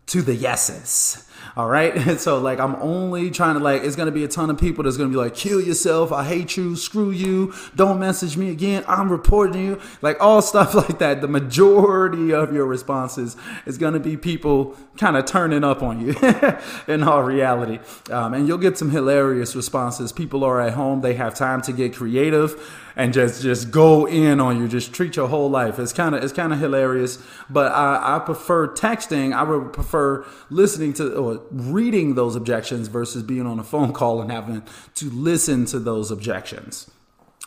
to 0.06 0.22
the 0.22 0.34
yeses. 0.34 1.29
All 1.56 1.68
right. 1.68 1.90
So 2.20 2.38
like 2.38 2.60
I'm 2.60 2.74
only 2.76 3.30
trying 3.30 3.54
to 3.54 3.60
like 3.60 3.82
it's 3.82 3.96
gonna 3.96 4.10
be 4.10 4.24
a 4.24 4.28
ton 4.28 4.50
of 4.50 4.58
people 4.58 4.84
that's 4.84 4.96
gonna 4.96 5.08
be 5.10 5.16
like, 5.16 5.34
kill 5.34 5.60
yourself, 5.60 6.12
I 6.12 6.24
hate 6.24 6.56
you, 6.56 6.76
screw 6.76 7.10
you, 7.10 7.54
don't 7.74 7.98
message 7.98 8.36
me 8.36 8.50
again, 8.50 8.84
I'm 8.86 9.10
reporting 9.10 9.64
you, 9.64 9.80
like 10.02 10.20
all 10.20 10.42
stuff 10.52 10.74
like 10.74 10.98
that. 10.98 11.20
The 11.20 11.28
majority 11.28 12.32
of 12.32 12.52
your 12.52 12.66
responses 12.66 13.36
is 13.64 13.78
gonna 13.78 14.00
be 14.00 14.16
people 14.16 14.76
kind 14.98 15.16
of 15.16 15.24
turning 15.24 15.64
up 15.64 15.82
on 15.82 16.00
you 16.00 16.14
in 16.88 17.02
all 17.02 17.22
reality. 17.22 17.78
Um, 18.10 18.34
and 18.34 18.46
you'll 18.46 18.58
get 18.58 18.76
some 18.76 18.90
hilarious 18.90 19.56
responses. 19.56 20.12
People 20.12 20.44
are 20.44 20.60
at 20.60 20.74
home, 20.74 21.00
they 21.00 21.14
have 21.14 21.34
time 21.34 21.62
to 21.62 21.72
get 21.72 21.94
creative 21.94 22.60
and 22.96 23.12
just 23.12 23.42
just 23.42 23.70
go 23.70 24.06
in 24.06 24.40
on 24.40 24.58
you. 24.60 24.68
Just 24.68 24.92
treat 24.92 25.16
your 25.16 25.28
whole 25.28 25.50
life. 25.50 25.78
It's 25.78 25.92
kind 25.92 26.14
of 26.14 26.22
it's 26.22 26.32
kind 26.32 26.52
of 26.52 26.58
hilarious 26.58 27.18
but 27.48 27.72
I, 27.72 28.16
I 28.16 28.18
prefer 28.20 28.68
texting. 28.68 29.32
I 29.32 29.42
would 29.42 29.72
prefer 29.72 30.24
listening 30.48 30.92
to 30.94 31.14
or 31.14 31.42
reading 31.50 32.14
those 32.14 32.36
objections 32.36 32.88
versus 32.88 33.22
being 33.22 33.46
on 33.46 33.58
a 33.58 33.64
phone 33.64 33.92
call 33.92 34.20
and 34.20 34.30
having 34.30 34.62
to 34.94 35.10
listen 35.10 35.64
to 35.66 35.78
those 35.78 36.10
objections. 36.10 36.90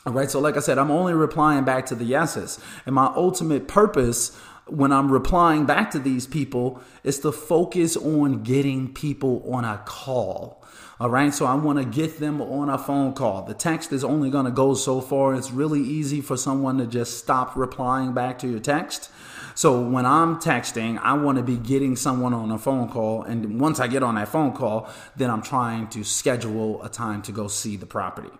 All 0.06 0.14
right 0.14 0.30
so 0.30 0.40
like 0.40 0.58
i 0.58 0.60
said 0.60 0.78
i'm 0.78 0.92
only 0.92 1.14
replying 1.14 1.64
back 1.64 1.86
to 1.88 1.96
the 1.96 2.06
yeses. 2.06 2.60
And 2.86 2.96
my 2.96 3.12
ultimate 3.16 3.68
purpose 3.68 4.38
when 4.68 4.92
I'm 4.92 5.12
replying 5.12 5.66
back 5.66 5.92
to 5.92 6.00
these 6.00 6.26
people 6.26 6.82
is 7.04 7.20
to 7.20 7.32
focus 7.32 7.98
on 7.98 8.44
getting 8.44 8.94
people 8.94 9.44
on 9.52 9.66
a 9.66 9.82
call. 9.86 10.64
All 11.00 11.10
right, 11.10 11.34
so 11.34 11.46
I 11.46 11.56
want 11.56 11.80
to 11.80 11.86
get 11.86 12.20
them 12.20 12.42
on 12.42 12.70
a 12.70 12.78
phone 12.78 13.14
call. 13.14 13.44
The 13.44 13.54
text 13.54 13.92
is 13.92 14.04
only 14.04 14.30
going 14.30 14.46
to 14.46 14.52
go 14.52 14.74
so 14.74 15.02
far. 15.02 15.36
It's 15.36 15.52
really 15.52 15.82
easy 15.82 16.22
for 16.22 16.38
someone 16.38 16.78
to 16.78 16.88
just 16.88 17.18
stop 17.18 17.56
replying 17.56 18.14
back 18.14 18.40
to 18.40 18.48
your 18.48 18.60
text. 18.60 19.10
So 19.56 19.82
when 19.82 20.06
I'm 20.06 20.38
texting, 20.40 20.98
I 21.00 21.14
want 21.14 21.38
to 21.38 21.44
be 21.44 21.58
getting 21.58 21.96
someone 21.96 22.34
on 22.34 22.52
a 22.52 22.58
phone 22.58 22.90
call. 22.90 23.24
And 23.24 23.60
once 23.60 23.80
I 23.80 23.88
get 23.88 24.02
on 24.02 24.16
that 24.16 24.30
phone 24.30 24.54
call, 24.54 24.90
then 25.16 25.30
I'm 25.30 25.42
trying 25.42 25.88
to 25.90 26.04
schedule 26.04 26.82
a 26.84 26.90
time 26.90 27.22
to 27.24 27.32
go 27.32 27.48
see 27.48 27.76
the 27.76 27.86
property. 27.86 28.32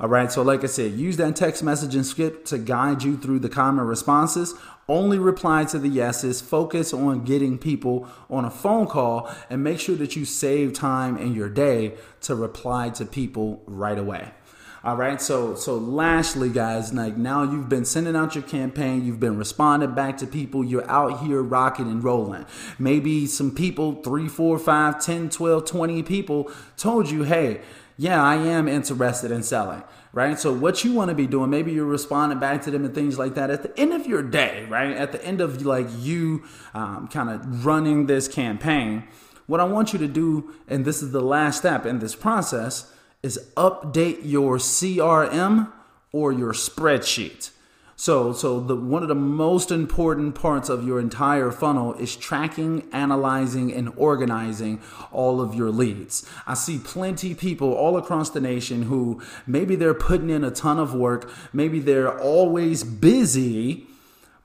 All 0.00 0.08
right, 0.08 0.32
so 0.32 0.40
like 0.40 0.64
I 0.64 0.66
said, 0.66 0.92
use 0.92 1.18
that 1.18 1.36
text 1.36 1.62
messaging 1.62 2.04
script 2.04 2.46
to 2.48 2.58
guide 2.58 3.02
you 3.02 3.18
through 3.18 3.40
the 3.40 3.50
common 3.50 3.84
responses. 3.84 4.54
Only 4.90 5.20
reply 5.20 5.66
to 5.66 5.78
the 5.78 5.88
yeses, 5.88 6.40
focus 6.40 6.92
on 6.92 7.22
getting 7.22 7.58
people 7.58 8.08
on 8.28 8.44
a 8.44 8.50
phone 8.50 8.88
call, 8.88 9.30
and 9.48 9.62
make 9.62 9.78
sure 9.78 9.94
that 9.94 10.16
you 10.16 10.24
save 10.24 10.72
time 10.72 11.16
in 11.16 11.32
your 11.32 11.48
day 11.48 11.94
to 12.22 12.34
reply 12.34 12.90
to 12.90 13.04
people 13.04 13.62
right 13.66 13.96
away. 13.96 14.32
All 14.82 14.96
right. 14.96 15.22
So 15.22 15.54
so 15.54 15.76
lastly, 15.76 16.48
guys, 16.48 16.92
like 16.92 17.16
now 17.16 17.44
you've 17.44 17.68
been 17.68 17.84
sending 17.84 18.16
out 18.16 18.34
your 18.34 18.42
campaign, 18.42 19.04
you've 19.04 19.20
been 19.20 19.36
responding 19.36 19.94
back 19.94 20.16
to 20.18 20.26
people, 20.26 20.64
you're 20.64 20.90
out 20.90 21.20
here 21.20 21.40
rocking 21.40 21.86
and 21.86 22.02
rolling. 22.02 22.44
Maybe 22.76 23.26
some 23.26 23.54
people, 23.54 24.02
three, 24.02 24.26
four, 24.26 24.58
five, 24.58 25.00
10, 25.00 25.28
12, 25.28 25.66
20 25.66 26.02
people 26.02 26.50
told 26.76 27.10
you, 27.10 27.22
hey, 27.22 27.60
yeah, 28.00 28.24
I 28.24 28.36
am 28.36 28.66
interested 28.66 29.30
in 29.30 29.42
selling, 29.42 29.84
right? 30.14 30.40
So 30.40 30.54
what 30.54 30.84
you 30.84 30.94
want 30.94 31.10
to 31.10 31.14
be 31.14 31.26
doing, 31.26 31.50
maybe 31.50 31.70
you're 31.70 31.84
responding 31.84 32.38
back 32.38 32.62
to 32.62 32.70
them 32.70 32.82
and 32.86 32.94
things 32.94 33.18
like 33.18 33.34
that 33.34 33.50
at 33.50 33.62
the 33.62 33.78
end 33.78 33.92
of 33.92 34.06
your 34.06 34.22
day, 34.22 34.64
right? 34.70 34.96
At 34.96 35.12
the 35.12 35.22
end 35.22 35.42
of 35.42 35.66
like 35.66 35.86
you 35.98 36.42
um, 36.72 37.08
kind 37.08 37.28
of 37.28 37.66
running 37.66 38.06
this 38.06 38.26
campaign, 38.26 39.06
what 39.46 39.60
I 39.60 39.64
want 39.64 39.92
you 39.92 39.98
to 39.98 40.08
do, 40.08 40.54
and 40.66 40.86
this 40.86 41.02
is 41.02 41.12
the 41.12 41.20
last 41.20 41.58
step 41.58 41.84
in 41.84 41.98
this 41.98 42.14
process, 42.14 42.90
is 43.22 43.38
update 43.54 44.20
your 44.22 44.56
CRM 44.56 45.70
or 46.10 46.32
your 46.32 46.54
spreadsheet. 46.54 47.50
So, 48.00 48.32
so 48.32 48.60
the 48.60 48.76
one 48.76 49.02
of 49.02 49.10
the 49.10 49.14
most 49.14 49.70
important 49.70 50.34
parts 50.34 50.70
of 50.70 50.86
your 50.86 50.98
entire 50.98 51.50
funnel 51.50 51.92
is 51.92 52.16
tracking, 52.16 52.88
analyzing, 52.92 53.74
and 53.74 53.92
organizing 53.94 54.80
all 55.12 55.38
of 55.38 55.54
your 55.54 55.70
leads. 55.70 56.24
I 56.46 56.54
see 56.54 56.78
plenty 56.78 57.34
people 57.34 57.74
all 57.74 57.98
across 57.98 58.30
the 58.30 58.40
nation 58.40 58.84
who 58.84 59.20
maybe 59.46 59.76
they're 59.76 59.92
putting 59.92 60.30
in 60.30 60.44
a 60.44 60.50
ton 60.50 60.78
of 60.78 60.94
work, 60.94 61.30
maybe 61.52 61.78
they're 61.78 62.18
always 62.18 62.84
busy, 62.84 63.86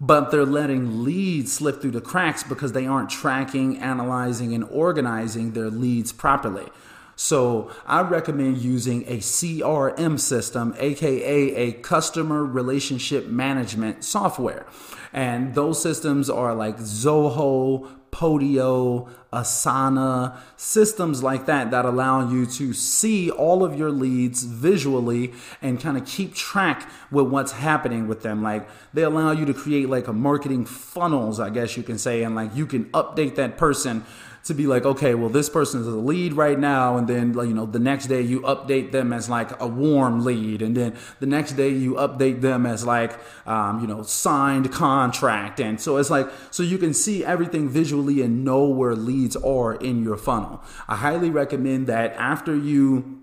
but 0.02 0.32
they're 0.32 0.46
letting 0.46 1.06
leads 1.06 1.54
slip 1.54 1.82
through 1.82 1.92
the 1.92 2.02
cracks 2.02 2.44
because 2.44 2.74
they 2.74 2.86
aren't 2.86 3.10
tracking, 3.10 3.78
analyzing, 3.78 4.54
and 4.54 4.66
organizing 4.66 5.54
their 5.54 5.70
leads 5.70 6.12
properly. 6.12 6.68
So 7.16 7.72
I 7.86 8.02
recommend 8.02 8.58
using 8.58 9.04
a 9.08 9.18
CRM 9.18 10.20
system, 10.20 10.76
aka 10.78 11.56
a 11.56 11.72
customer 11.74 12.44
relationship 12.44 13.28
management 13.28 14.04
software. 14.04 14.66
And 15.14 15.56
those 15.56 15.82
systems 15.82 16.30
are 16.30 16.54
like 16.54 16.78
Zoho, 16.78 17.90
Podio, 18.12 19.10
Asana, 19.34 20.38
systems 20.58 21.22
like 21.22 21.46
that 21.46 21.72
that 21.72 21.86
allow 21.86 22.30
you 22.30 22.46
to 22.46 22.74
see 22.74 23.30
all 23.30 23.64
of 23.64 23.78
your 23.78 23.92
leads 23.92 24.44
visually 24.44 25.34
and 25.62 25.80
kind 25.80 25.98
of 25.98 26.06
keep 26.06 26.34
track 26.34 26.90
with 27.12 27.28
what's 27.28 27.54
happening 27.54 28.08
with 28.08 28.22
them. 28.22 28.42
Like 28.42 28.68
they 28.94 29.04
allow 29.04 29.32
you 29.32 29.46
to 29.46 29.54
create 29.54 29.90
like 29.90 30.08
a 30.08 30.14
marketing 30.14 30.66
funnels, 30.66 31.40
I 31.40 31.50
guess 31.50 31.76
you 31.76 31.84
can 31.84 31.98
say, 31.98 32.24
and 32.24 32.36
like 32.36 32.56
you 32.56 32.66
can 32.66 32.86
update 32.86 33.36
that 33.36 33.58
person 33.58 34.06
to 34.46 34.54
be 34.54 34.68
like, 34.68 34.86
okay, 34.86 35.16
well, 35.16 35.30
this 35.30 35.50
person 35.50 35.82
is 35.82 35.88
a 35.88 35.92
lead 35.92 36.34
right 36.34 36.58
now, 36.58 36.98
and 36.98 37.08
then 37.08 37.34
you 37.34 37.54
know 37.54 37.66
the 37.66 37.80
next 37.80 38.06
day 38.06 38.22
you 38.22 38.42
update 38.42 38.92
them 38.92 39.12
as 39.12 39.28
like 39.28 39.60
a 39.60 39.68
warm 39.68 40.24
lead, 40.24 40.62
and 40.62 40.78
then 40.78 40.96
the 41.20 41.26
next 41.26 41.54
day 41.54 41.70
you 41.70 41.96
update 41.96 42.42
them 42.42 42.68
as 42.68 42.86
like 42.86 43.18
um, 43.48 43.82
you 43.82 43.88
know 43.88 44.04
signed 44.04 44.72
contract, 44.72 45.60
and 45.60 45.82
so 45.82 45.98
it's 45.98 46.12
like 46.12 46.30
so 46.52 46.62
you 46.62 46.78
can 46.78 46.94
see 46.94 47.26
everything 47.26 47.68
visually 47.68 48.22
and 48.22 48.46
know 48.46 48.66
where 48.66 48.96
leads 48.96 49.15
are 49.38 49.76
in 49.76 50.04
your 50.04 50.18
funnel. 50.18 50.64
I 50.88 50.96
highly 50.98 51.30
recommend 51.30 51.88
that 51.88 52.14
after 52.14 52.56
you 52.56 53.22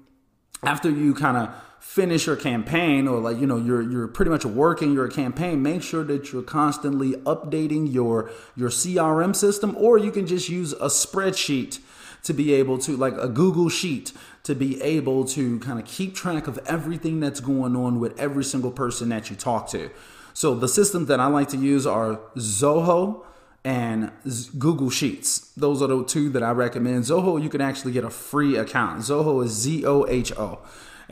after 0.65 0.91
you 0.91 1.15
kind 1.15 1.37
of 1.37 1.55
finish 1.81 2.27
your 2.27 2.37
campaign 2.37 3.09
or 3.09 3.19
like 3.19 3.39
you 3.39 3.47
know 3.47 3.57
you're 3.57 3.83
you're 3.83 4.09
pretty 4.09 4.31
much 4.31 4.45
working 4.45 4.93
your 4.93 5.09
campaign 5.09 5.61
make 5.61 5.83
sure 5.83 6.05
that 6.05 6.33
you're 6.33 6.43
constantly 6.43 7.13
updating 7.25 7.93
your 7.93 8.31
your 8.55 8.71
CRM 8.71 9.35
system 9.35 9.77
or 9.77 9.99
you 9.99 10.13
can 10.13 10.25
just 10.27 10.49
use 10.49 10.73
a 10.75 10.87
spreadsheet 10.87 11.81
to 12.23 12.33
be 12.33 12.55
able 12.55 12.79
to 12.79 12.97
like 12.97 13.17
a 13.19 13.29
Google 13.29 13.69
sheet 13.69 14.13
to 14.45 14.55
be 14.55 14.81
able 14.81 15.25
to 15.25 15.59
kind 15.59 15.79
of 15.79 15.85
keep 15.85 16.15
track 16.15 16.47
of 16.47 16.59
everything 16.67 17.21
that's 17.21 17.41
going 17.41 17.77
on 17.77 18.01
with 18.01 18.19
every 18.19 18.45
single 18.45 18.71
person 18.71 19.09
that 19.09 19.31
you 19.31 19.37
talk 19.37 19.69
to. 19.71 19.91
So 20.35 20.55
the 20.55 20.69
systems 20.69 21.09
that 21.09 21.21
I 21.21 21.27
like 21.27 21.49
to 21.49 21.57
use 21.57 21.87
are 21.87 22.21
Zoho 22.37 23.25
and 23.65 24.11
Google 24.59 24.91
Sheets. 24.91 25.53
Those 25.57 25.83
are 25.83 25.89
the 25.89 26.05
two 26.05 26.31
that 26.31 26.43
I 26.43 26.51
recommend. 26.51 27.05
Zoho, 27.05 27.43
you 27.43 27.49
can 27.49 27.61
actually 27.61 27.93
get 27.93 28.05
a 28.05 28.11
free 28.11 28.57
account. 28.57 29.01
Zoho 29.01 29.45
is 29.45 29.53
Z 29.53 29.85
O 29.87 30.07
H 30.07 30.33
O 30.37 30.61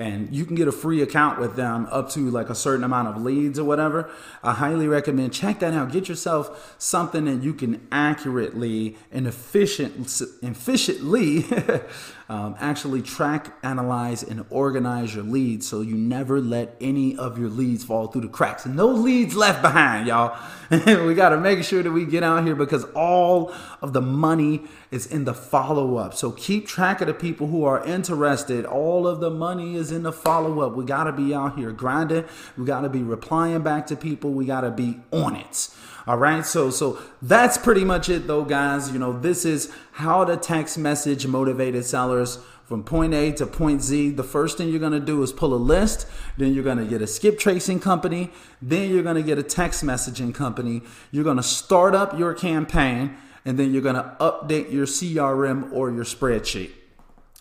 and 0.01 0.35
you 0.35 0.47
can 0.47 0.55
get 0.55 0.67
a 0.67 0.73
free 0.73 1.03
account 1.03 1.39
with 1.39 1.57
them 1.57 1.87
up 1.91 2.11
to 2.11 2.31
like 2.31 2.49
a 2.49 2.55
certain 2.55 2.85
amount 2.85 3.09
of 3.09 3.23
leads 3.23 3.59
or 3.59 3.65
whatever. 3.65 4.11
I 4.43 4.55
highly 4.55 4.89
recommend 4.89 5.35
check 5.35 5.61
that 5.61 5.75
out. 5.75 5.93
Get 5.93 6.09
yourself 6.09 6.75
something 6.79 7.27
that 7.27 7.43
you 7.43 7.53
can 7.53 7.87
accurately 7.93 8.97
and 9.13 9.27
efficient, 9.27 10.23
efficiently 10.43 11.45
um, 12.31 12.55
actually 12.61 13.03
track, 13.03 13.53
analyze, 13.65 14.23
and 14.23 14.47
organize 14.51 15.13
your 15.17 15.25
leads 15.25 15.67
so 15.67 15.81
you 15.81 15.97
never 15.97 16.41
let 16.41 16.77
any 16.81 17.17
of 17.17 17.37
your 17.37 17.49
leads 17.49 17.83
fall 17.83 18.07
through 18.07 18.21
the 18.21 18.29
cracks. 18.29 18.65
No 18.65 18.87
leads 18.87 19.35
left 19.35 19.61
behind, 19.63 20.07
y'all. 20.07 20.39
we 20.71 21.15
got 21.15 21.31
to 21.31 21.41
make 21.41 21.65
sure 21.65 21.83
that 21.83 21.91
we 21.91 22.07
get 22.07 22.23
out 22.23 22.45
here 22.45 22.55
because 22.55 22.85
all 22.95 23.53
of 23.83 23.95
the 23.95 24.01
money 24.01 24.63
is 24.93 25.07
in 25.07 25.25
the 25.25 25.35
follow 25.35 25.97
up. 25.97 26.15
So 26.15 26.31
keep 26.31 26.69
track 26.69 27.01
of 27.01 27.09
the 27.09 27.15
people 27.15 27.49
who 27.49 27.65
are 27.65 27.85
interested. 27.85 28.65
All 28.65 29.09
of 29.09 29.19
the 29.19 29.31
money 29.31 29.75
is 29.75 29.91
in 29.91 30.05
the 30.05 30.13
follow 30.13 30.61
up. 30.61 30.77
We 30.77 30.85
got 30.85 31.05
to 31.05 31.13
be 31.13 31.35
out 31.35 31.59
here 31.59 31.73
grinding. 31.73 32.27
We 32.57 32.65
got 32.65 32.83
to 32.83 32.89
be 32.89 33.03
replying 33.03 33.63
back 33.63 33.89
to 33.89 33.97
people. 33.97 34.31
We 34.31 34.47
got 34.47 34.61
to 34.61 34.71
be 34.71 35.01
on 35.11 35.35
it. 35.35 35.69
All 36.07 36.17
right. 36.17 36.45
So 36.45 36.71
so 36.71 37.01
that's 37.23 37.59
pretty 37.59 37.85
much 37.85 38.09
it 38.09 38.27
though, 38.27 38.45
guys. 38.45 38.91
You 38.93 38.99
know, 38.99 39.19
this 39.19 39.45
is 39.45 39.73
how 39.93 40.25
to 40.25 40.37
text 40.37 40.79
message 40.79 41.27
motivated 41.27 41.85
sellers 41.85 42.39
from 42.71 42.85
point 42.85 43.13
A 43.13 43.33
to 43.33 43.47
point 43.47 43.83
Z. 43.83 44.11
The 44.11 44.23
first 44.23 44.57
thing 44.57 44.69
you're 44.69 44.79
going 44.79 44.93
to 44.93 45.01
do 45.01 45.21
is 45.25 45.33
pull 45.33 45.53
a 45.55 45.57
list, 45.57 46.07
then 46.37 46.55
you're 46.55 46.63
going 46.63 46.79
to 46.79 46.85
get 46.85 47.03
a 47.03 47.07
skip 47.09 47.37
tracing 47.37 47.81
company, 47.81 48.31
then 48.63 48.91
you're 48.91 49.03
going 49.03 49.17
to 49.17 49.25
get 49.25 49.39
a 49.39 49.43
text 49.43 49.85
messaging 49.85 50.33
company. 50.33 50.83
You're 51.11 51.25
going 51.25 51.37
to 51.37 51.43
start 51.43 51.97
up 51.97 52.17
your 52.17 52.33
campaign 52.33 53.17
and 53.45 53.59
then 53.59 53.73
you're 53.73 53.83
going 53.83 53.97
to 53.97 54.15
update 54.21 54.71
your 54.71 54.87
CRM 54.87 55.73
or 55.73 55.91
your 55.91 56.05
spreadsheet. 56.05 56.71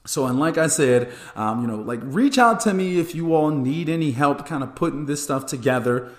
So, 0.03 0.25
and 0.25 0.39
like 0.39 0.57
I 0.57 0.65
said, 0.65 1.11
um, 1.35 1.61
you 1.61 1.67
know, 1.67 1.75
like 1.75 1.99
reach 2.03 2.39
out 2.39 2.59
to 2.61 2.73
me 2.73 2.99
if 2.99 3.13
you 3.13 3.35
all 3.35 3.51
need 3.51 3.87
any 3.87 4.11
help 4.11 4.47
kind 4.47 4.63
of 4.63 4.73
putting 4.73 5.05
this 5.05 5.21
stuff 5.21 5.45
together. 5.45 6.11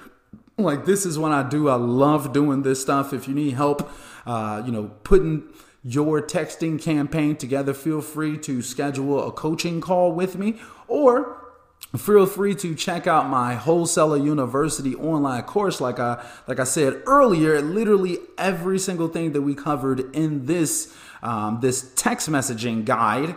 Like, 0.62 0.84
this 0.84 1.04
is 1.04 1.18
what 1.18 1.32
I 1.32 1.48
do. 1.48 1.68
I 1.68 1.74
love 1.74 2.32
doing 2.32 2.62
this 2.62 2.80
stuff. 2.80 3.12
If 3.12 3.28
you 3.28 3.34
need 3.34 3.54
help, 3.54 3.90
uh, 4.26 4.62
you 4.64 4.72
know, 4.72 4.90
putting 5.04 5.44
your 5.82 6.20
texting 6.20 6.80
campaign 6.80 7.36
together, 7.36 7.72
feel 7.74 8.00
free 8.00 8.36
to 8.38 8.62
schedule 8.62 9.26
a 9.26 9.32
coaching 9.32 9.80
call 9.80 10.12
with 10.12 10.36
me 10.36 10.60
or 10.88 11.40
feel 11.96 12.26
free 12.26 12.54
to 12.54 12.74
check 12.74 13.06
out 13.06 13.28
my 13.28 13.54
wholesaler 13.54 14.16
university 14.16 14.94
online 14.94 15.42
course 15.42 15.80
like 15.80 15.98
i 15.98 16.24
like 16.46 16.60
i 16.60 16.64
said 16.64 17.02
earlier 17.06 17.60
literally 17.60 18.18
every 18.38 18.78
single 18.78 19.08
thing 19.08 19.32
that 19.32 19.42
we 19.42 19.54
covered 19.54 20.14
in 20.14 20.46
this 20.46 20.94
um, 21.22 21.58
this 21.60 21.92
text 21.96 22.30
messaging 22.30 22.84
guide 22.84 23.34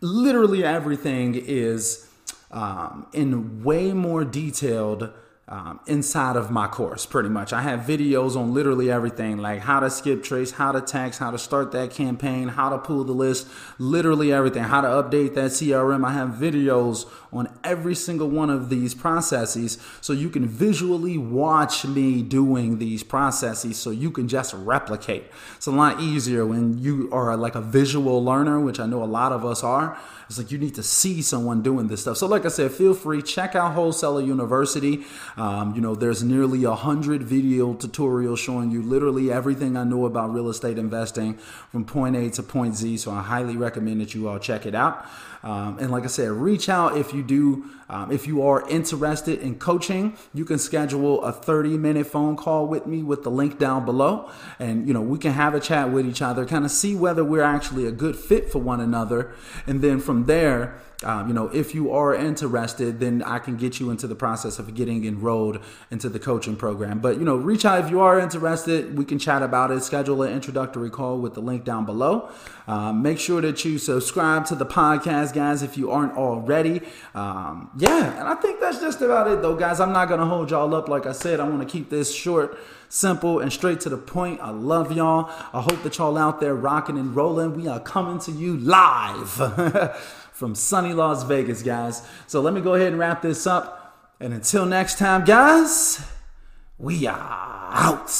literally 0.00 0.64
everything 0.64 1.34
is 1.34 2.08
um, 2.50 3.06
in 3.12 3.62
way 3.62 3.92
more 3.92 4.24
detailed 4.24 5.12
um, 5.52 5.80
inside 5.86 6.34
of 6.34 6.50
my 6.50 6.66
course, 6.66 7.04
pretty 7.04 7.28
much. 7.28 7.52
I 7.52 7.60
have 7.60 7.80
videos 7.80 8.36
on 8.36 8.54
literally 8.54 8.90
everything 8.90 9.36
like 9.36 9.60
how 9.60 9.80
to 9.80 9.90
skip 9.90 10.22
trace, 10.22 10.52
how 10.52 10.72
to 10.72 10.80
tax, 10.80 11.18
how 11.18 11.30
to 11.30 11.36
start 11.36 11.72
that 11.72 11.90
campaign, 11.90 12.48
how 12.48 12.70
to 12.70 12.78
pull 12.78 13.04
the 13.04 13.12
list, 13.12 13.46
literally 13.78 14.32
everything, 14.32 14.62
how 14.62 14.80
to 14.80 14.88
update 14.88 15.34
that 15.34 15.50
CRM. 15.50 16.06
I 16.06 16.12
have 16.12 16.30
videos 16.30 17.06
on 17.34 17.50
every 17.62 17.94
single 17.94 18.30
one 18.30 18.48
of 18.48 18.70
these 18.70 18.94
processes 18.94 19.76
so 20.00 20.14
you 20.14 20.30
can 20.30 20.46
visually 20.46 21.18
watch 21.18 21.84
me 21.84 22.22
doing 22.22 22.78
these 22.78 23.02
processes 23.02 23.76
so 23.76 23.90
you 23.90 24.10
can 24.10 24.28
just 24.28 24.54
replicate. 24.54 25.24
It's 25.56 25.66
a 25.66 25.70
lot 25.70 26.00
easier 26.00 26.46
when 26.46 26.78
you 26.78 27.10
are 27.12 27.36
like 27.36 27.56
a 27.56 27.60
visual 27.60 28.24
learner, 28.24 28.58
which 28.58 28.80
I 28.80 28.86
know 28.86 29.02
a 29.02 29.04
lot 29.04 29.32
of 29.32 29.44
us 29.44 29.62
are. 29.62 29.98
It's 30.32 30.38
like 30.38 30.50
you 30.50 30.56
need 30.56 30.74
to 30.76 30.82
see 30.82 31.20
someone 31.20 31.60
doing 31.60 31.88
this 31.88 32.00
stuff. 32.00 32.16
So, 32.16 32.26
like 32.26 32.46
I 32.46 32.48
said, 32.48 32.72
feel 32.72 32.94
free 32.94 33.20
check 33.20 33.54
out 33.54 33.74
Wholesaler 33.74 34.22
University. 34.22 35.04
Um, 35.42 35.74
you 35.74 35.80
know, 35.80 35.96
there's 35.96 36.22
nearly 36.22 36.62
a 36.62 36.76
hundred 36.76 37.24
video 37.24 37.74
tutorials 37.74 38.38
showing 38.38 38.70
you 38.70 38.80
literally 38.80 39.32
everything 39.32 39.76
I 39.76 39.82
know 39.82 40.06
about 40.06 40.32
real 40.32 40.48
estate 40.48 40.78
investing 40.78 41.34
from 41.72 41.84
point 41.84 42.14
A 42.14 42.30
to 42.30 42.44
point 42.44 42.76
Z. 42.76 42.98
So, 42.98 43.10
I 43.10 43.22
highly 43.22 43.56
recommend 43.56 44.00
that 44.02 44.14
you 44.14 44.28
all 44.28 44.38
check 44.38 44.66
it 44.66 44.76
out. 44.76 45.04
Um, 45.42 45.80
and 45.80 45.90
like 45.90 46.04
I 46.04 46.06
said, 46.06 46.30
reach 46.30 46.68
out 46.68 46.96
if 46.96 47.12
you 47.12 47.24
do, 47.24 47.64
um, 47.88 48.12
if 48.12 48.28
you 48.28 48.46
are 48.46 48.68
interested 48.68 49.40
in 49.40 49.58
coaching. 49.58 50.16
You 50.32 50.44
can 50.44 50.60
schedule 50.60 51.24
a 51.24 51.32
30 51.32 51.76
minute 51.76 52.06
phone 52.06 52.36
call 52.36 52.68
with 52.68 52.86
me 52.86 53.02
with 53.02 53.24
the 53.24 53.30
link 53.30 53.58
down 53.58 53.84
below. 53.84 54.30
And, 54.60 54.86
you 54.86 54.94
know, 54.94 55.02
we 55.02 55.18
can 55.18 55.32
have 55.32 55.54
a 55.56 55.60
chat 55.60 55.90
with 55.90 56.06
each 56.06 56.22
other, 56.22 56.46
kind 56.46 56.64
of 56.64 56.70
see 56.70 56.94
whether 56.94 57.24
we're 57.24 57.42
actually 57.42 57.84
a 57.86 57.90
good 57.90 58.14
fit 58.14 58.48
for 58.48 58.60
one 58.60 58.80
another. 58.80 59.32
And 59.66 59.82
then 59.82 59.98
from 59.98 60.26
there, 60.26 60.80
um, 61.04 61.28
you 61.28 61.34
know, 61.34 61.48
if 61.48 61.74
you 61.74 61.92
are 61.92 62.14
interested, 62.14 63.00
then 63.00 63.22
I 63.22 63.38
can 63.38 63.56
get 63.56 63.80
you 63.80 63.90
into 63.90 64.06
the 64.06 64.14
process 64.14 64.58
of 64.58 64.74
getting 64.74 65.04
enrolled 65.04 65.58
into 65.90 66.08
the 66.08 66.18
coaching 66.18 66.56
program. 66.56 67.00
But, 67.00 67.18
you 67.18 67.24
know, 67.24 67.36
reach 67.36 67.64
out 67.64 67.84
if 67.84 67.90
you 67.90 68.00
are 68.00 68.18
interested. 68.18 68.96
We 68.96 69.04
can 69.04 69.18
chat 69.18 69.42
about 69.42 69.70
it. 69.70 69.82
Schedule 69.82 70.22
an 70.22 70.32
introductory 70.32 70.90
call 70.90 71.18
with 71.18 71.34
the 71.34 71.40
link 71.40 71.64
down 71.64 71.84
below. 71.84 72.30
Um, 72.66 73.02
make 73.02 73.18
sure 73.18 73.40
that 73.40 73.64
you 73.64 73.78
subscribe 73.78 74.46
to 74.46 74.54
the 74.54 74.66
podcast, 74.66 75.34
guys, 75.34 75.62
if 75.62 75.76
you 75.76 75.90
aren't 75.90 76.16
already. 76.16 76.82
Um, 77.14 77.70
yeah, 77.76 78.18
and 78.18 78.28
I 78.28 78.34
think 78.36 78.60
that's 78.60 78.80
just 78.80 79.00
about 79.00 79.28
it, 79.30 79.42
though, 79.42 79.56
guys. 79.56 79.80
I'm 79.80 79.92
not 79.92 80.08
going 80.08 80.20
to 80.20 80.26
hold 80.26 80.50
y'all 80.50 80.74
up. 80.74 80.88
Like 80.88 81.06
I 81.06 81.12
said, 81.12 81.40
I 81.40 81.48
want 81.48 81.60
to 81.60 81.68
keep 81.70 81.90
this 81.90 82.14
short 82.14 82.58
simple 82.88 83.40
and 83.40 83.50
straight 83.52 83.80
to 83.80 83.88
the 83.88 83.96
point. 83.96 84.38
I 84.40 84.50
love 84.50 84.92
y'all. 84.92 85.30
I 85.52 85.62
hope 85.62 85.82
that 85.82 85.98
y'all 85.98 86.18
out 86.18 86.40
there 86.40 86.54
rocking 86.54 86.98
and 86.98 87.16
rolling. 87.16 87.54
We 87.54 87.66
are 87.66 87.80
coming 87.80 88.18
to 88.20 88.30
you 88.30 88.56
live. 88.58 89.40
from 90.42 90.56
sunny 90.56 90.92
Las 90.92 91.22
Vegas, 91.22 91.62
guys. 91.62 92.02
So 92.26 92.40
let 92.40 92.52
me 92.52 92.60
go 92.60 92.74
ahead 92.74 92.88
and 92.88 92.98
wrap 92.98 93.22
this 93.22 93.46
up. 93.46 94.12
And 94.18 94.34
until 94.34 94.66
next 94.66 94.98
time, 94.98 95.24
guys, 95.24 96.04
we 96.78 97.06
are 97.06 97.68
out. 97.72 98.10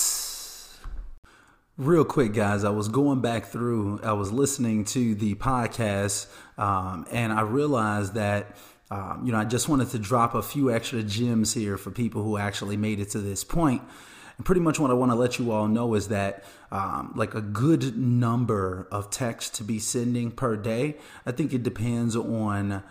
Real 1.77 2.05
quick, 2.05 2.33
guys, 2.33 2.63
I 2.63 2.71
was 2.71 2.87
going 2.87 3.23
back 3.23 3.47
through, 3.47 4.03
I 4.05 4.13
was 4.13 4.31
listening 4.31 4.85
to 4.85 5.17
the 5.17 5.35
podcast, 5.35 6.29
um, 6.59 7.09
and 7.11 7.33
I 7.33 7.41
realized 7.41 8.15
that. 8.15 8.57
Um, 8.93 9.23
you 9.25 9.33
know, 9.33 9.39
I 9.39 9.47
just 9.47 9.71
wanted 9.71 9.89
to 9.93 9.99
drop 9.99 10.35
a 10.35 10.43
few 10.43 10.71
extra 10.71 11.03
gems 11.03 11.55
here 11.55 11.79
for 11.79 11.91
people 11.91 12.23
who 12.23 12.37
actually 12.37 12.77
made 12.77 13.01
it 13.01 13.09
to 13.13 13.21
this 13.21 13.43
point. 13.43 13.81
Pretty 14.45 14.61
much 14.61 14.79
what 14.79 14.91
I 14.91 14.95
want 14.95 15.13
to 15.13 15.17
let 15.17 15.39
you 15.39 15.51
all 15.53 15.69
know 15.69 15.95
is 15.95 16.09
that 16.09 16.45
um, 16.71 17.13
like 17.15 17.35
a 17.35 17.41
good 17.41 17.97
number 17.97 18.89
of 18.91 19.11
texts 19.11 19.59
to 19.59 19.65
be 19.65 19.79
sending 19.79 20.31
per 20.31 20.57
day. 20.57 20.97
I 21.27 21.33
think 21.33 21.53
it 21.53 21.63
depends 21.63 22.17
on 22.17 22.83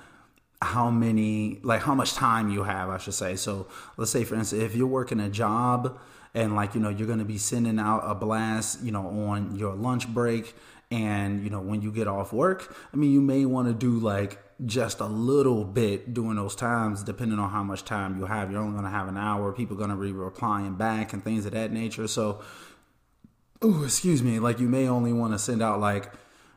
how 0.62 0.92
many, 0.92 1.60
like 1.64 1.82
how 1.82 1.96
much 1.96 2.14
time 2.14 2.50
you 2.50 2.64
have, 2.64 2.90
I 2.90 2.98
should 3.00 3.16
say. 3.16 3.36
So 3.36 3.68
let's 3.98 4.12
say, 4.12 4.24
for 4.24 4.36
instance, 4.36 4.62
if 4.62 4.76
you're 4.76 4.88
working 4.88 5.20
a 5.20 5.30
job 5.30 6.00
and 6.34 6.56
like, 6.56 6.76
you 6.76 6.82
know, 6.82 6.90
you're 6.90 7.08
going 7.08 7.20
to 7.20 7.26
be 7.26 7.40
sending 7.40 7.80
out 7.80 8.02
a 8.06 8.14
blast, 8.14 8.84
you 8.84 8.92
know, 8.92 9.08
on 9.28 9.56
your 9.56 9.74
lunch 9.74 10.08
break 10.08 10.56
and, 10.92 11.44
you 11.44 11.50
know, 11.50 11.62
when 11.62 11.82
you 11.82 11.92
get 11.92 12.08
off 12.08 12.32
work, 12.32 12.76
I 12.94 12.98
mean, 12.98 13.12
you 13.12 13.22
may 13.22 13.46
want 13.46 13.68
to 13.68 13.74
do 13.74 14.00
like 14.00 14.38
just 14.66 15.00
a 15.00 15.06
little 15.06 15.64
bit 15.64 16.14
during 16.14 16.36
those 16.36 16.56
times, 16.56 17.04
depending 17.04 17.40
on 17.40 17.50
how 17.50 17.64
much 17.64 17.84
time 17.84 18.20
you 18.20 18.26
have. 18.26 18.52
You're 18.52 18.62
only 18.62 18.74
going 18.74 18.84
to 18.84 18.92
have 18.92 19.08
an 19.08 19.18
hour. 19.18 19.52
People 19.52 19.76
going 19.76 19.90
to 19.90 19.96
be 19.96 20.12
replying 20.12 20.76
back 20.76 21.14
and 21.14 21.24
things 21.24 21.46
of 21.46 21.54
that 21.54 21.72
nature. 21.72 22.08
So, 22.08 22.42
excuse 23.62 24.22
me, 24.22 24.40
like 24.40 24.60
you 24.60 24.70
may 24.70 24.88
only 24.88 25.14
want 25.14 25.34
to 25.34 25.40
send 25.40 25.62
out 25.62 25.80
like, 25.80 26.12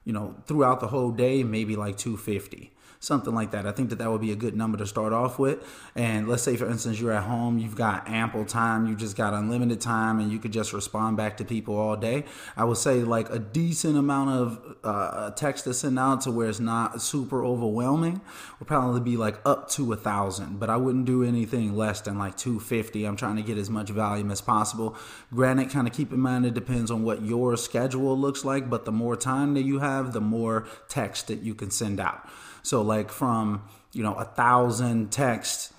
you 0.05 0.13
know, 0.13 0.35
throughout 0.47 0.81
the 0.81 0.89
whole 0.89 1.11
day, 1.11 1.43
maybe 1.43 1.77
like 1.77 1.97
250 1.97 2.73
something 3.05 3.35
like 3.35 3.51
that. 3.53 3.67
I 3.67 3.73
think 3.73 3.91
that 3.91 3.99
that 3.99 4.11
would 4.11 4.21
be 4.21 4.33
a 4.33 4.37
good 4.37 4.57
number 4.57 4.79
to 4.79 4.87
start 4.87 5.13
off 5.13 5.39
with. 5.39 5.63
And 5.95 6.29
let's 6.29 6.43
say, 6.43 6.57
for 6.57 6.67
instance, 6.67 7.01
you're 7.01 7.13
at 7.13 7.25
home, 7.25 7.59
you've 7.59 7.77
got 7.77 8.09
ample 8.09 8.45
time, 8.45 8.87
you 8.87 8.97
just 8.97 9.17
got 9.17 9.35
unlimited 9.35 9.81
time, 9.81 10.21
and 10.21 10.33
you 10.33 10.39
could 10.39 10.53
just 10.53 10.73
respond 10.73 11.17
back 11.17 11.37
to 11.39 11.45
people 11.45 11.77
all 11.77 11.97
day. 11.97 12.25
I 12.57 12.65
would 12.65 12.79
say 12.79 13.03
like 13.03 13.31
a 13.31 13.39
decent 13.39 13.97
amount 13.97 14.31
of 14.31 14.77
uh, 14.83 15.31
text 15.33 15.65
to 15.65 15.75
send 15.75 15.99
out 15.99 16.23
to 16.23 16.31
where 16.31 16.49
it's 16.49 16.61
not 16.61 17.01
super 17.03 17.45
overwhelming 17.45 18.21
would 18.59 18.69
probably 18.69 19.01
be 19.01 19.17
like 19.17 19.39
up 19.45 19.69
to 19.71 19.93
a 19.93 19.97
thousand, 19.97 20.59
but 20.59 20.71
I 20.71 20.77
wouldn't 20.77 21.05
do 21.05 21.23
anything 21.23 21.77
less 21.77 22.01
than 22.01 22.19
like 22.19 22.37
250. 22.37 23.05
I'm 23.05 23.17
trying 23.17 23.37
to 23.37 23.43
get 23.43 23.59
as 23.59 23.71
much 23.71 23.91
volume 23.91 24.31
as 24.31 24.41
possible. 24.41 24.97
Granted, 25.33 25.71
kind 25.71 25.87
of 25.87 25.93
keep 25.93 26.13
in 26.13 26.21
mind 26.21 26.47
it 26.47 26.55
depends 26.55 26.91
on 26.91 27.03
what 27.03 27.23
your 27.23 27.57
schedule 27.57 28.19
looks 28.19 28.45
like, 28.45 28.71
but 28.71 28.85
the 28.85 28.93
more 28.93 29.17
time 29.17 29.55
that 29.55 29.63
you 29.63 29.81
have, 29.81 30.13
the 30.13 30.21
more 30.21 30.67
text 30.89 31.29
that 31.29 31.43
you 31.43 31.55
can 31.55 31.71
send 31.71 32.01
out. 32.01 32.29
So 32.65 32.83
like 32.83 33.11
from 33.11 33.63
you 33.93 34.03
know 34.03 34.15
a 34.15 34.25
thousand 34.25 35.13
texts, 35.13 35.73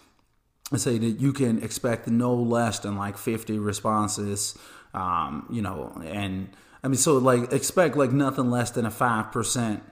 I 0.71 0.77
say 0.77 0.97
that 0.97 1.19
you 1.19 1.33
can 1.33 1.61
expect 1.61 2.07
no 2.07 2.33
less 2.33 2.79
than 2.79 2.95
like 2.95 3.17
50 3.17 3.59
responses. 3.59 4.57
Um, 4.93 5.47
you 5.51 5.61
know, 5.61 5.91
and 6.05 6.49
I 6.83 6.87
mean, 6.87 6.97
so 6.97 7.17
like 7.17 7.51
expect 7.51 7.97
like 7.97 8.11
nothing 8.11 8.49
less 8.49 8.71
than 8.71 8.85
a 8.85 8.91
five 8.91 9.31
percent 9.31 9.83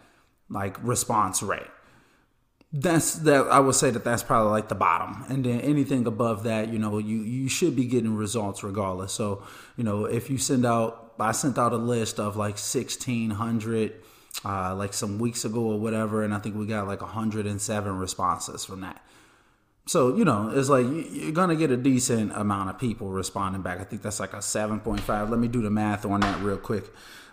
like 0.49 0.81
response 0.83 1.43
rate. 1.43 1.67
That's 2.71 3.15
that 3.15 3.47
I 3.47 3.59
would 3.59 3.75
say 3.75 3.89
that 3.89 4.03
that's 4.03 4.23
probably 4.23 4.51
like 4.51 4.69
the 4.69 4.75
bottom, 4.75 5.25
and 5.29 5.43
then 5.43 5.61
anything 5.61 6.07
above 6.07 6.43
that, 6.43 6.69
you 6.69 6.79
know, 6.79 6.99
you 6.99 7.17
you 7.17 7.49
should 7.49 7.75
be 7.75 7.85
getting 7.85 8.15
results 8.15 8.63
regardless. 8.63 9.11
So, 9.11 9.43
you 9.77 9.83
know, 9.83 10.05
if 10.05 10.29
you 10.29 10.37
send 10.37 10.65
out, 10.65 11.13
I 11.19 11.33
sent 11.33 11.57
out 11.57 11.73
a 11.73 11.77
list 11.77 12.19
of 12.19 12.37
like 12.37 12.57
sixteen 12.57 13.31
hundred 13.31 13.93
uh, 14.45 14.75
like 14.75 14.93
some 14.93 15.19
weeks 15.19 15.45
ago 15.45 15.61
or 15.61 15.79
whatever, 15.79 16.23
and 16.23 16.33
I 16.33 16.39
think 16.39 16.55
we 16.55 16.65
got 16.65 16.87
like 16.87 17.01
107 17.01 17.97
responses 17.97 18.65
from 18.65 18.81
that. 18.81 19.03
So 19.85 20.15
you 20.15 20.25
know, 20.25 20.51
it's 20.53 20.69
like 20.69 20.85
you're 20.89 21.31
gonna 21.31 21.55
get 21.55 21.71
a 21.71 21.77
decent 21.77 22.31
amount 22.35 22.69
of 22.69 22.79
people 22.79 23.09
responding 23.09 23.61
back. 23.61 23.79
I 23.79 23.83
think 23.83 24.01
that's 24.01 24.19
like 24.19 24.33
a 24.33 24.37
7.5. 24.37 25.29
Let 25.29 25.39
me 25.39 25.47
do 25.47 25.61
the 25.61 25.69
math 25.69 26.05
on 26.05 26.21
that 26.21 26.39
real 26.41 26.57
quick. 26.57 26.85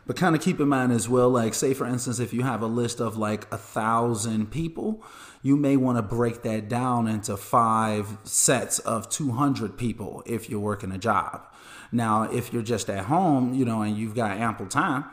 But 0.07 0.17
kind 0.17 0.35
of 0.35 0.43
keep 0.43 0.59
in 0.59 0.69
mind 0.69 0.93
as 0.93 1.09
well, 1.09 1.31
like 1.31 1.55
say 1.55 1.75
for 1.75 1.87
instance, 1.87 2.19
if 2.19 2.33
you 2.33 2.43
have 2.43 2.63
a 2.63 2.67
list 2.67 3.01
of 3.01 3.17
like 3.17 3.47
a 3.53 3.57
thousand 3.57 4.51
people, 4.51 5.05
you 5.43 5.57
may 5.57 5.77
want 5.77 5.99
to 5.99 6.03
break 6.03 6.43
that 6.43 6.69
down 6.69 7.07
into 7.07 7.37
five 7.37 8.19
sets 8.25 8.79
of 8.81 9.09
200 9.09 9.79
people 9.79 10.23
if 10.27 10.51
you're 10.51 10.61
working 10.61 10.91
a 10.93 10.99
job. 10.99 11.47
Now, 11.93 12.25
if 12.25 12.53
you're 12.53 12.63
just 12.63 12.89
at 12.91 13.07
home, 13.07 13.55
you 13.55 13.65
know, 13.65 13.83
and 13.83 13.97
you've 13.97 14.15
got 14.15 14.37
ample 14.37 14.67
time, 14.67 15.05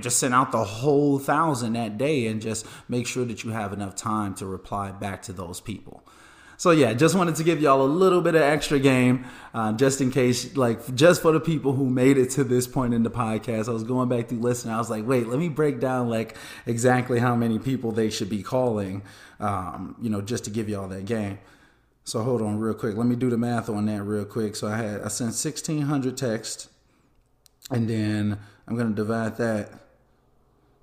Just 0.00 0.18
send 0.18 0.32
out 0.32 0.50
the 0.50 0.64
whole 0.64 1.18
thousand 1.18 1.74
that 1.74 1.98
day 1.98 2.26
and 2.26 2.40
just 2.40 2.66
make 2.88 3.06
sure 3.06 3.24
that 3.26 3.44
you 3.44 3.50
have 3.50 3.72
enough 3.72 3.94
time 3.94 4.34
to 4.36 4.46
reply 4.46 4.90
back 4.92 5.22
to 5.22 5.32
those 5.32 5.60
people. 5.60 6.02
So 6.56 6.70
yeah, 6.70 6.94
just 6.94 7.14
wanted 7.14 7.34
to 7.34 7.44
give 7.44 7.60
y'all 7.60 7.82
a 7.82 7.86
little 7.86 8.22
bit 8.22 8.34
of 8.34 8.40
extra 8.40 8.78
game, 8.78 9.26
uh, 9.52 9.72
just 9.72 10.00
in 10.00 10.10
case, 10.10 10.56
like 10.56 10.94
just 10.94 11.20
for 11.20 11.32
the 11.32 11.40
people 11.40 11.72
who 11.72 11.90
made 11.90 12.16
it 12.16 12.30
to 12.30 12.44
this 12.44 12.66
point 12.66 12.94
in 12.94 13.02
the 13.02 13.10
podcast. 13.10 13.68
I 13.68 13.72
was 13.72 13.82
going 13.82 14.08
back 14.08 14.28
through 14.28 14.38
listening. 14.38 14.72
I 14.72 14.78
was 14.78 14.88
like, 14.88 15.04
wait, 15.06 15.26
let 15.26 15.38
me 15.38 15.48
break 15.48 15.80
down 15.80 16.08
like 16.08 16.36
exactly 16.64 17.18
how 17.18 17.34
many 17.34 17.58
people 17.58 17.90
they 17.90 18.08
should 18.08 18.30
be 18.30 18.42
calling, 18.42 19.02
um, 19.40 19.96
you 20.00 20.08
know, 20.08 20.22
just 20.22 20.44
to 20.44 20.50
give 20.50 20.68
y'all 20.68 20.88
that 20.88 21.04
game. 21.04 21.40
So 22.04 22.22
hold 22.22 22.40
on 22.40 22.58
real 22.58 22.74
quick. 22.74 22.96
Let 22.96 23.06
me 23.06 23.16
do 23.16 23.30
the 23.30 23.36
math 23.36 23.68
on 23.68 23.86
that 23.86 24.02
real 24.02 24.24
quick. 24.24 24.54
So 24.56 24.68
I 24.68 24.76
had 24.76 25.02
I 25.02 25.08
sent 25.08 25.34
sixteen 25.34 25.82
hundred 25.82 26.16
texts, 26.16 26.68
and 27.70 27.90
then 27.90 28.38
I'm 28.66 28.76
going 28.76 28.88
to 28.88 28.94
divide 28.94 29.36
that 29.38 29.70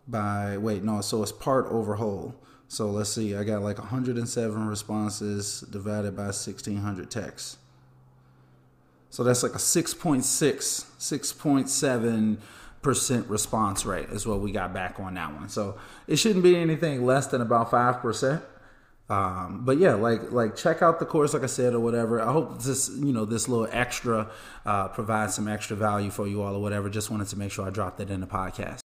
by, 0.07 0.57
wait, 0.57 0.83
no, 0.83 1.01
so 1.01 1.23
it's 1.23 1.31
part 1.31 1.65
over 1.67 1.95
whole. 1.95 2.35
So 2.67 2.89
let's 2.89 3.09
see, 3.09 3.35
I 3.35 3.43
got 3.43 3.61
like 3.61 3.79
107 3.79 4.67
responses 4.67 5.61
divided 5.61 6.15
by 6.15 6.25
1600 6.25 7.11
texts. 7.11 7.57
So 9.09 9.23
that's 9.23 9.41
like 9.43 9.53
a 9.53 9.57
6.6, 9.57 10.21
6.7 10.23 12.37
percent 12.81 13.27
response 13.27 13.85
rate 13.85 14.09
is 14.09 14.25
what 14.25 14.39
we 14.39 14.51
got 14.51 14.73
back 14.73 14.99
on 14.99 15.13
that 15.13 15.33
one. 15.33 15.49
So 15.49 15.77
it 16.07 16.17
shouldn't 16.17 16.43
be 16.43 16.55
anything 16.55 17.05
less 17.05 17.27
than 17.27 17.41
about 17.41 17.71
five 17.71 18.01
percent. 18.01 18.43
Um, 19.11 19.65
but 19.65 19.77
yeah, 19.77 19.95
like 19.95 20.31
like 20.31 20.55
check 20.55 20.81
out 20.81 20.99
the 20.99 21.05
course, 21.05 21.33
like 21.33 21.43
I 21.43 21.47
said, 21.47 21.73
or 21.73 21.81
whatever. 21.81 22.21
I 22.21 22.31
hope 22.31 22.61
this 22.61 22.89
you 22.89 23.11
know 23.11 23.25
this 23.25 23.49
little 23.49 23.67
extra 23.69 24.31
uh, 24.65 24.87
provides 24.87 25.35
some 25.35 25.49
extra 25.49 25.75
value 25.75 26.09
for 26.09 26.27
you 26.27 26.41
all 26.41 26.55
or 26.55 26.61
whatever. 26.61 26.89
Just 26.89 27.11
wanted 27.11 27.27
to 27.27 27.37
make 27.37 27.51
sure 27.51 27.67
I 27.67 27.71
dropped 27.71 27.97
that 27.97 28.09
in 28.09 28.21
the 28.21 28.27
podcast. 28.27 28.79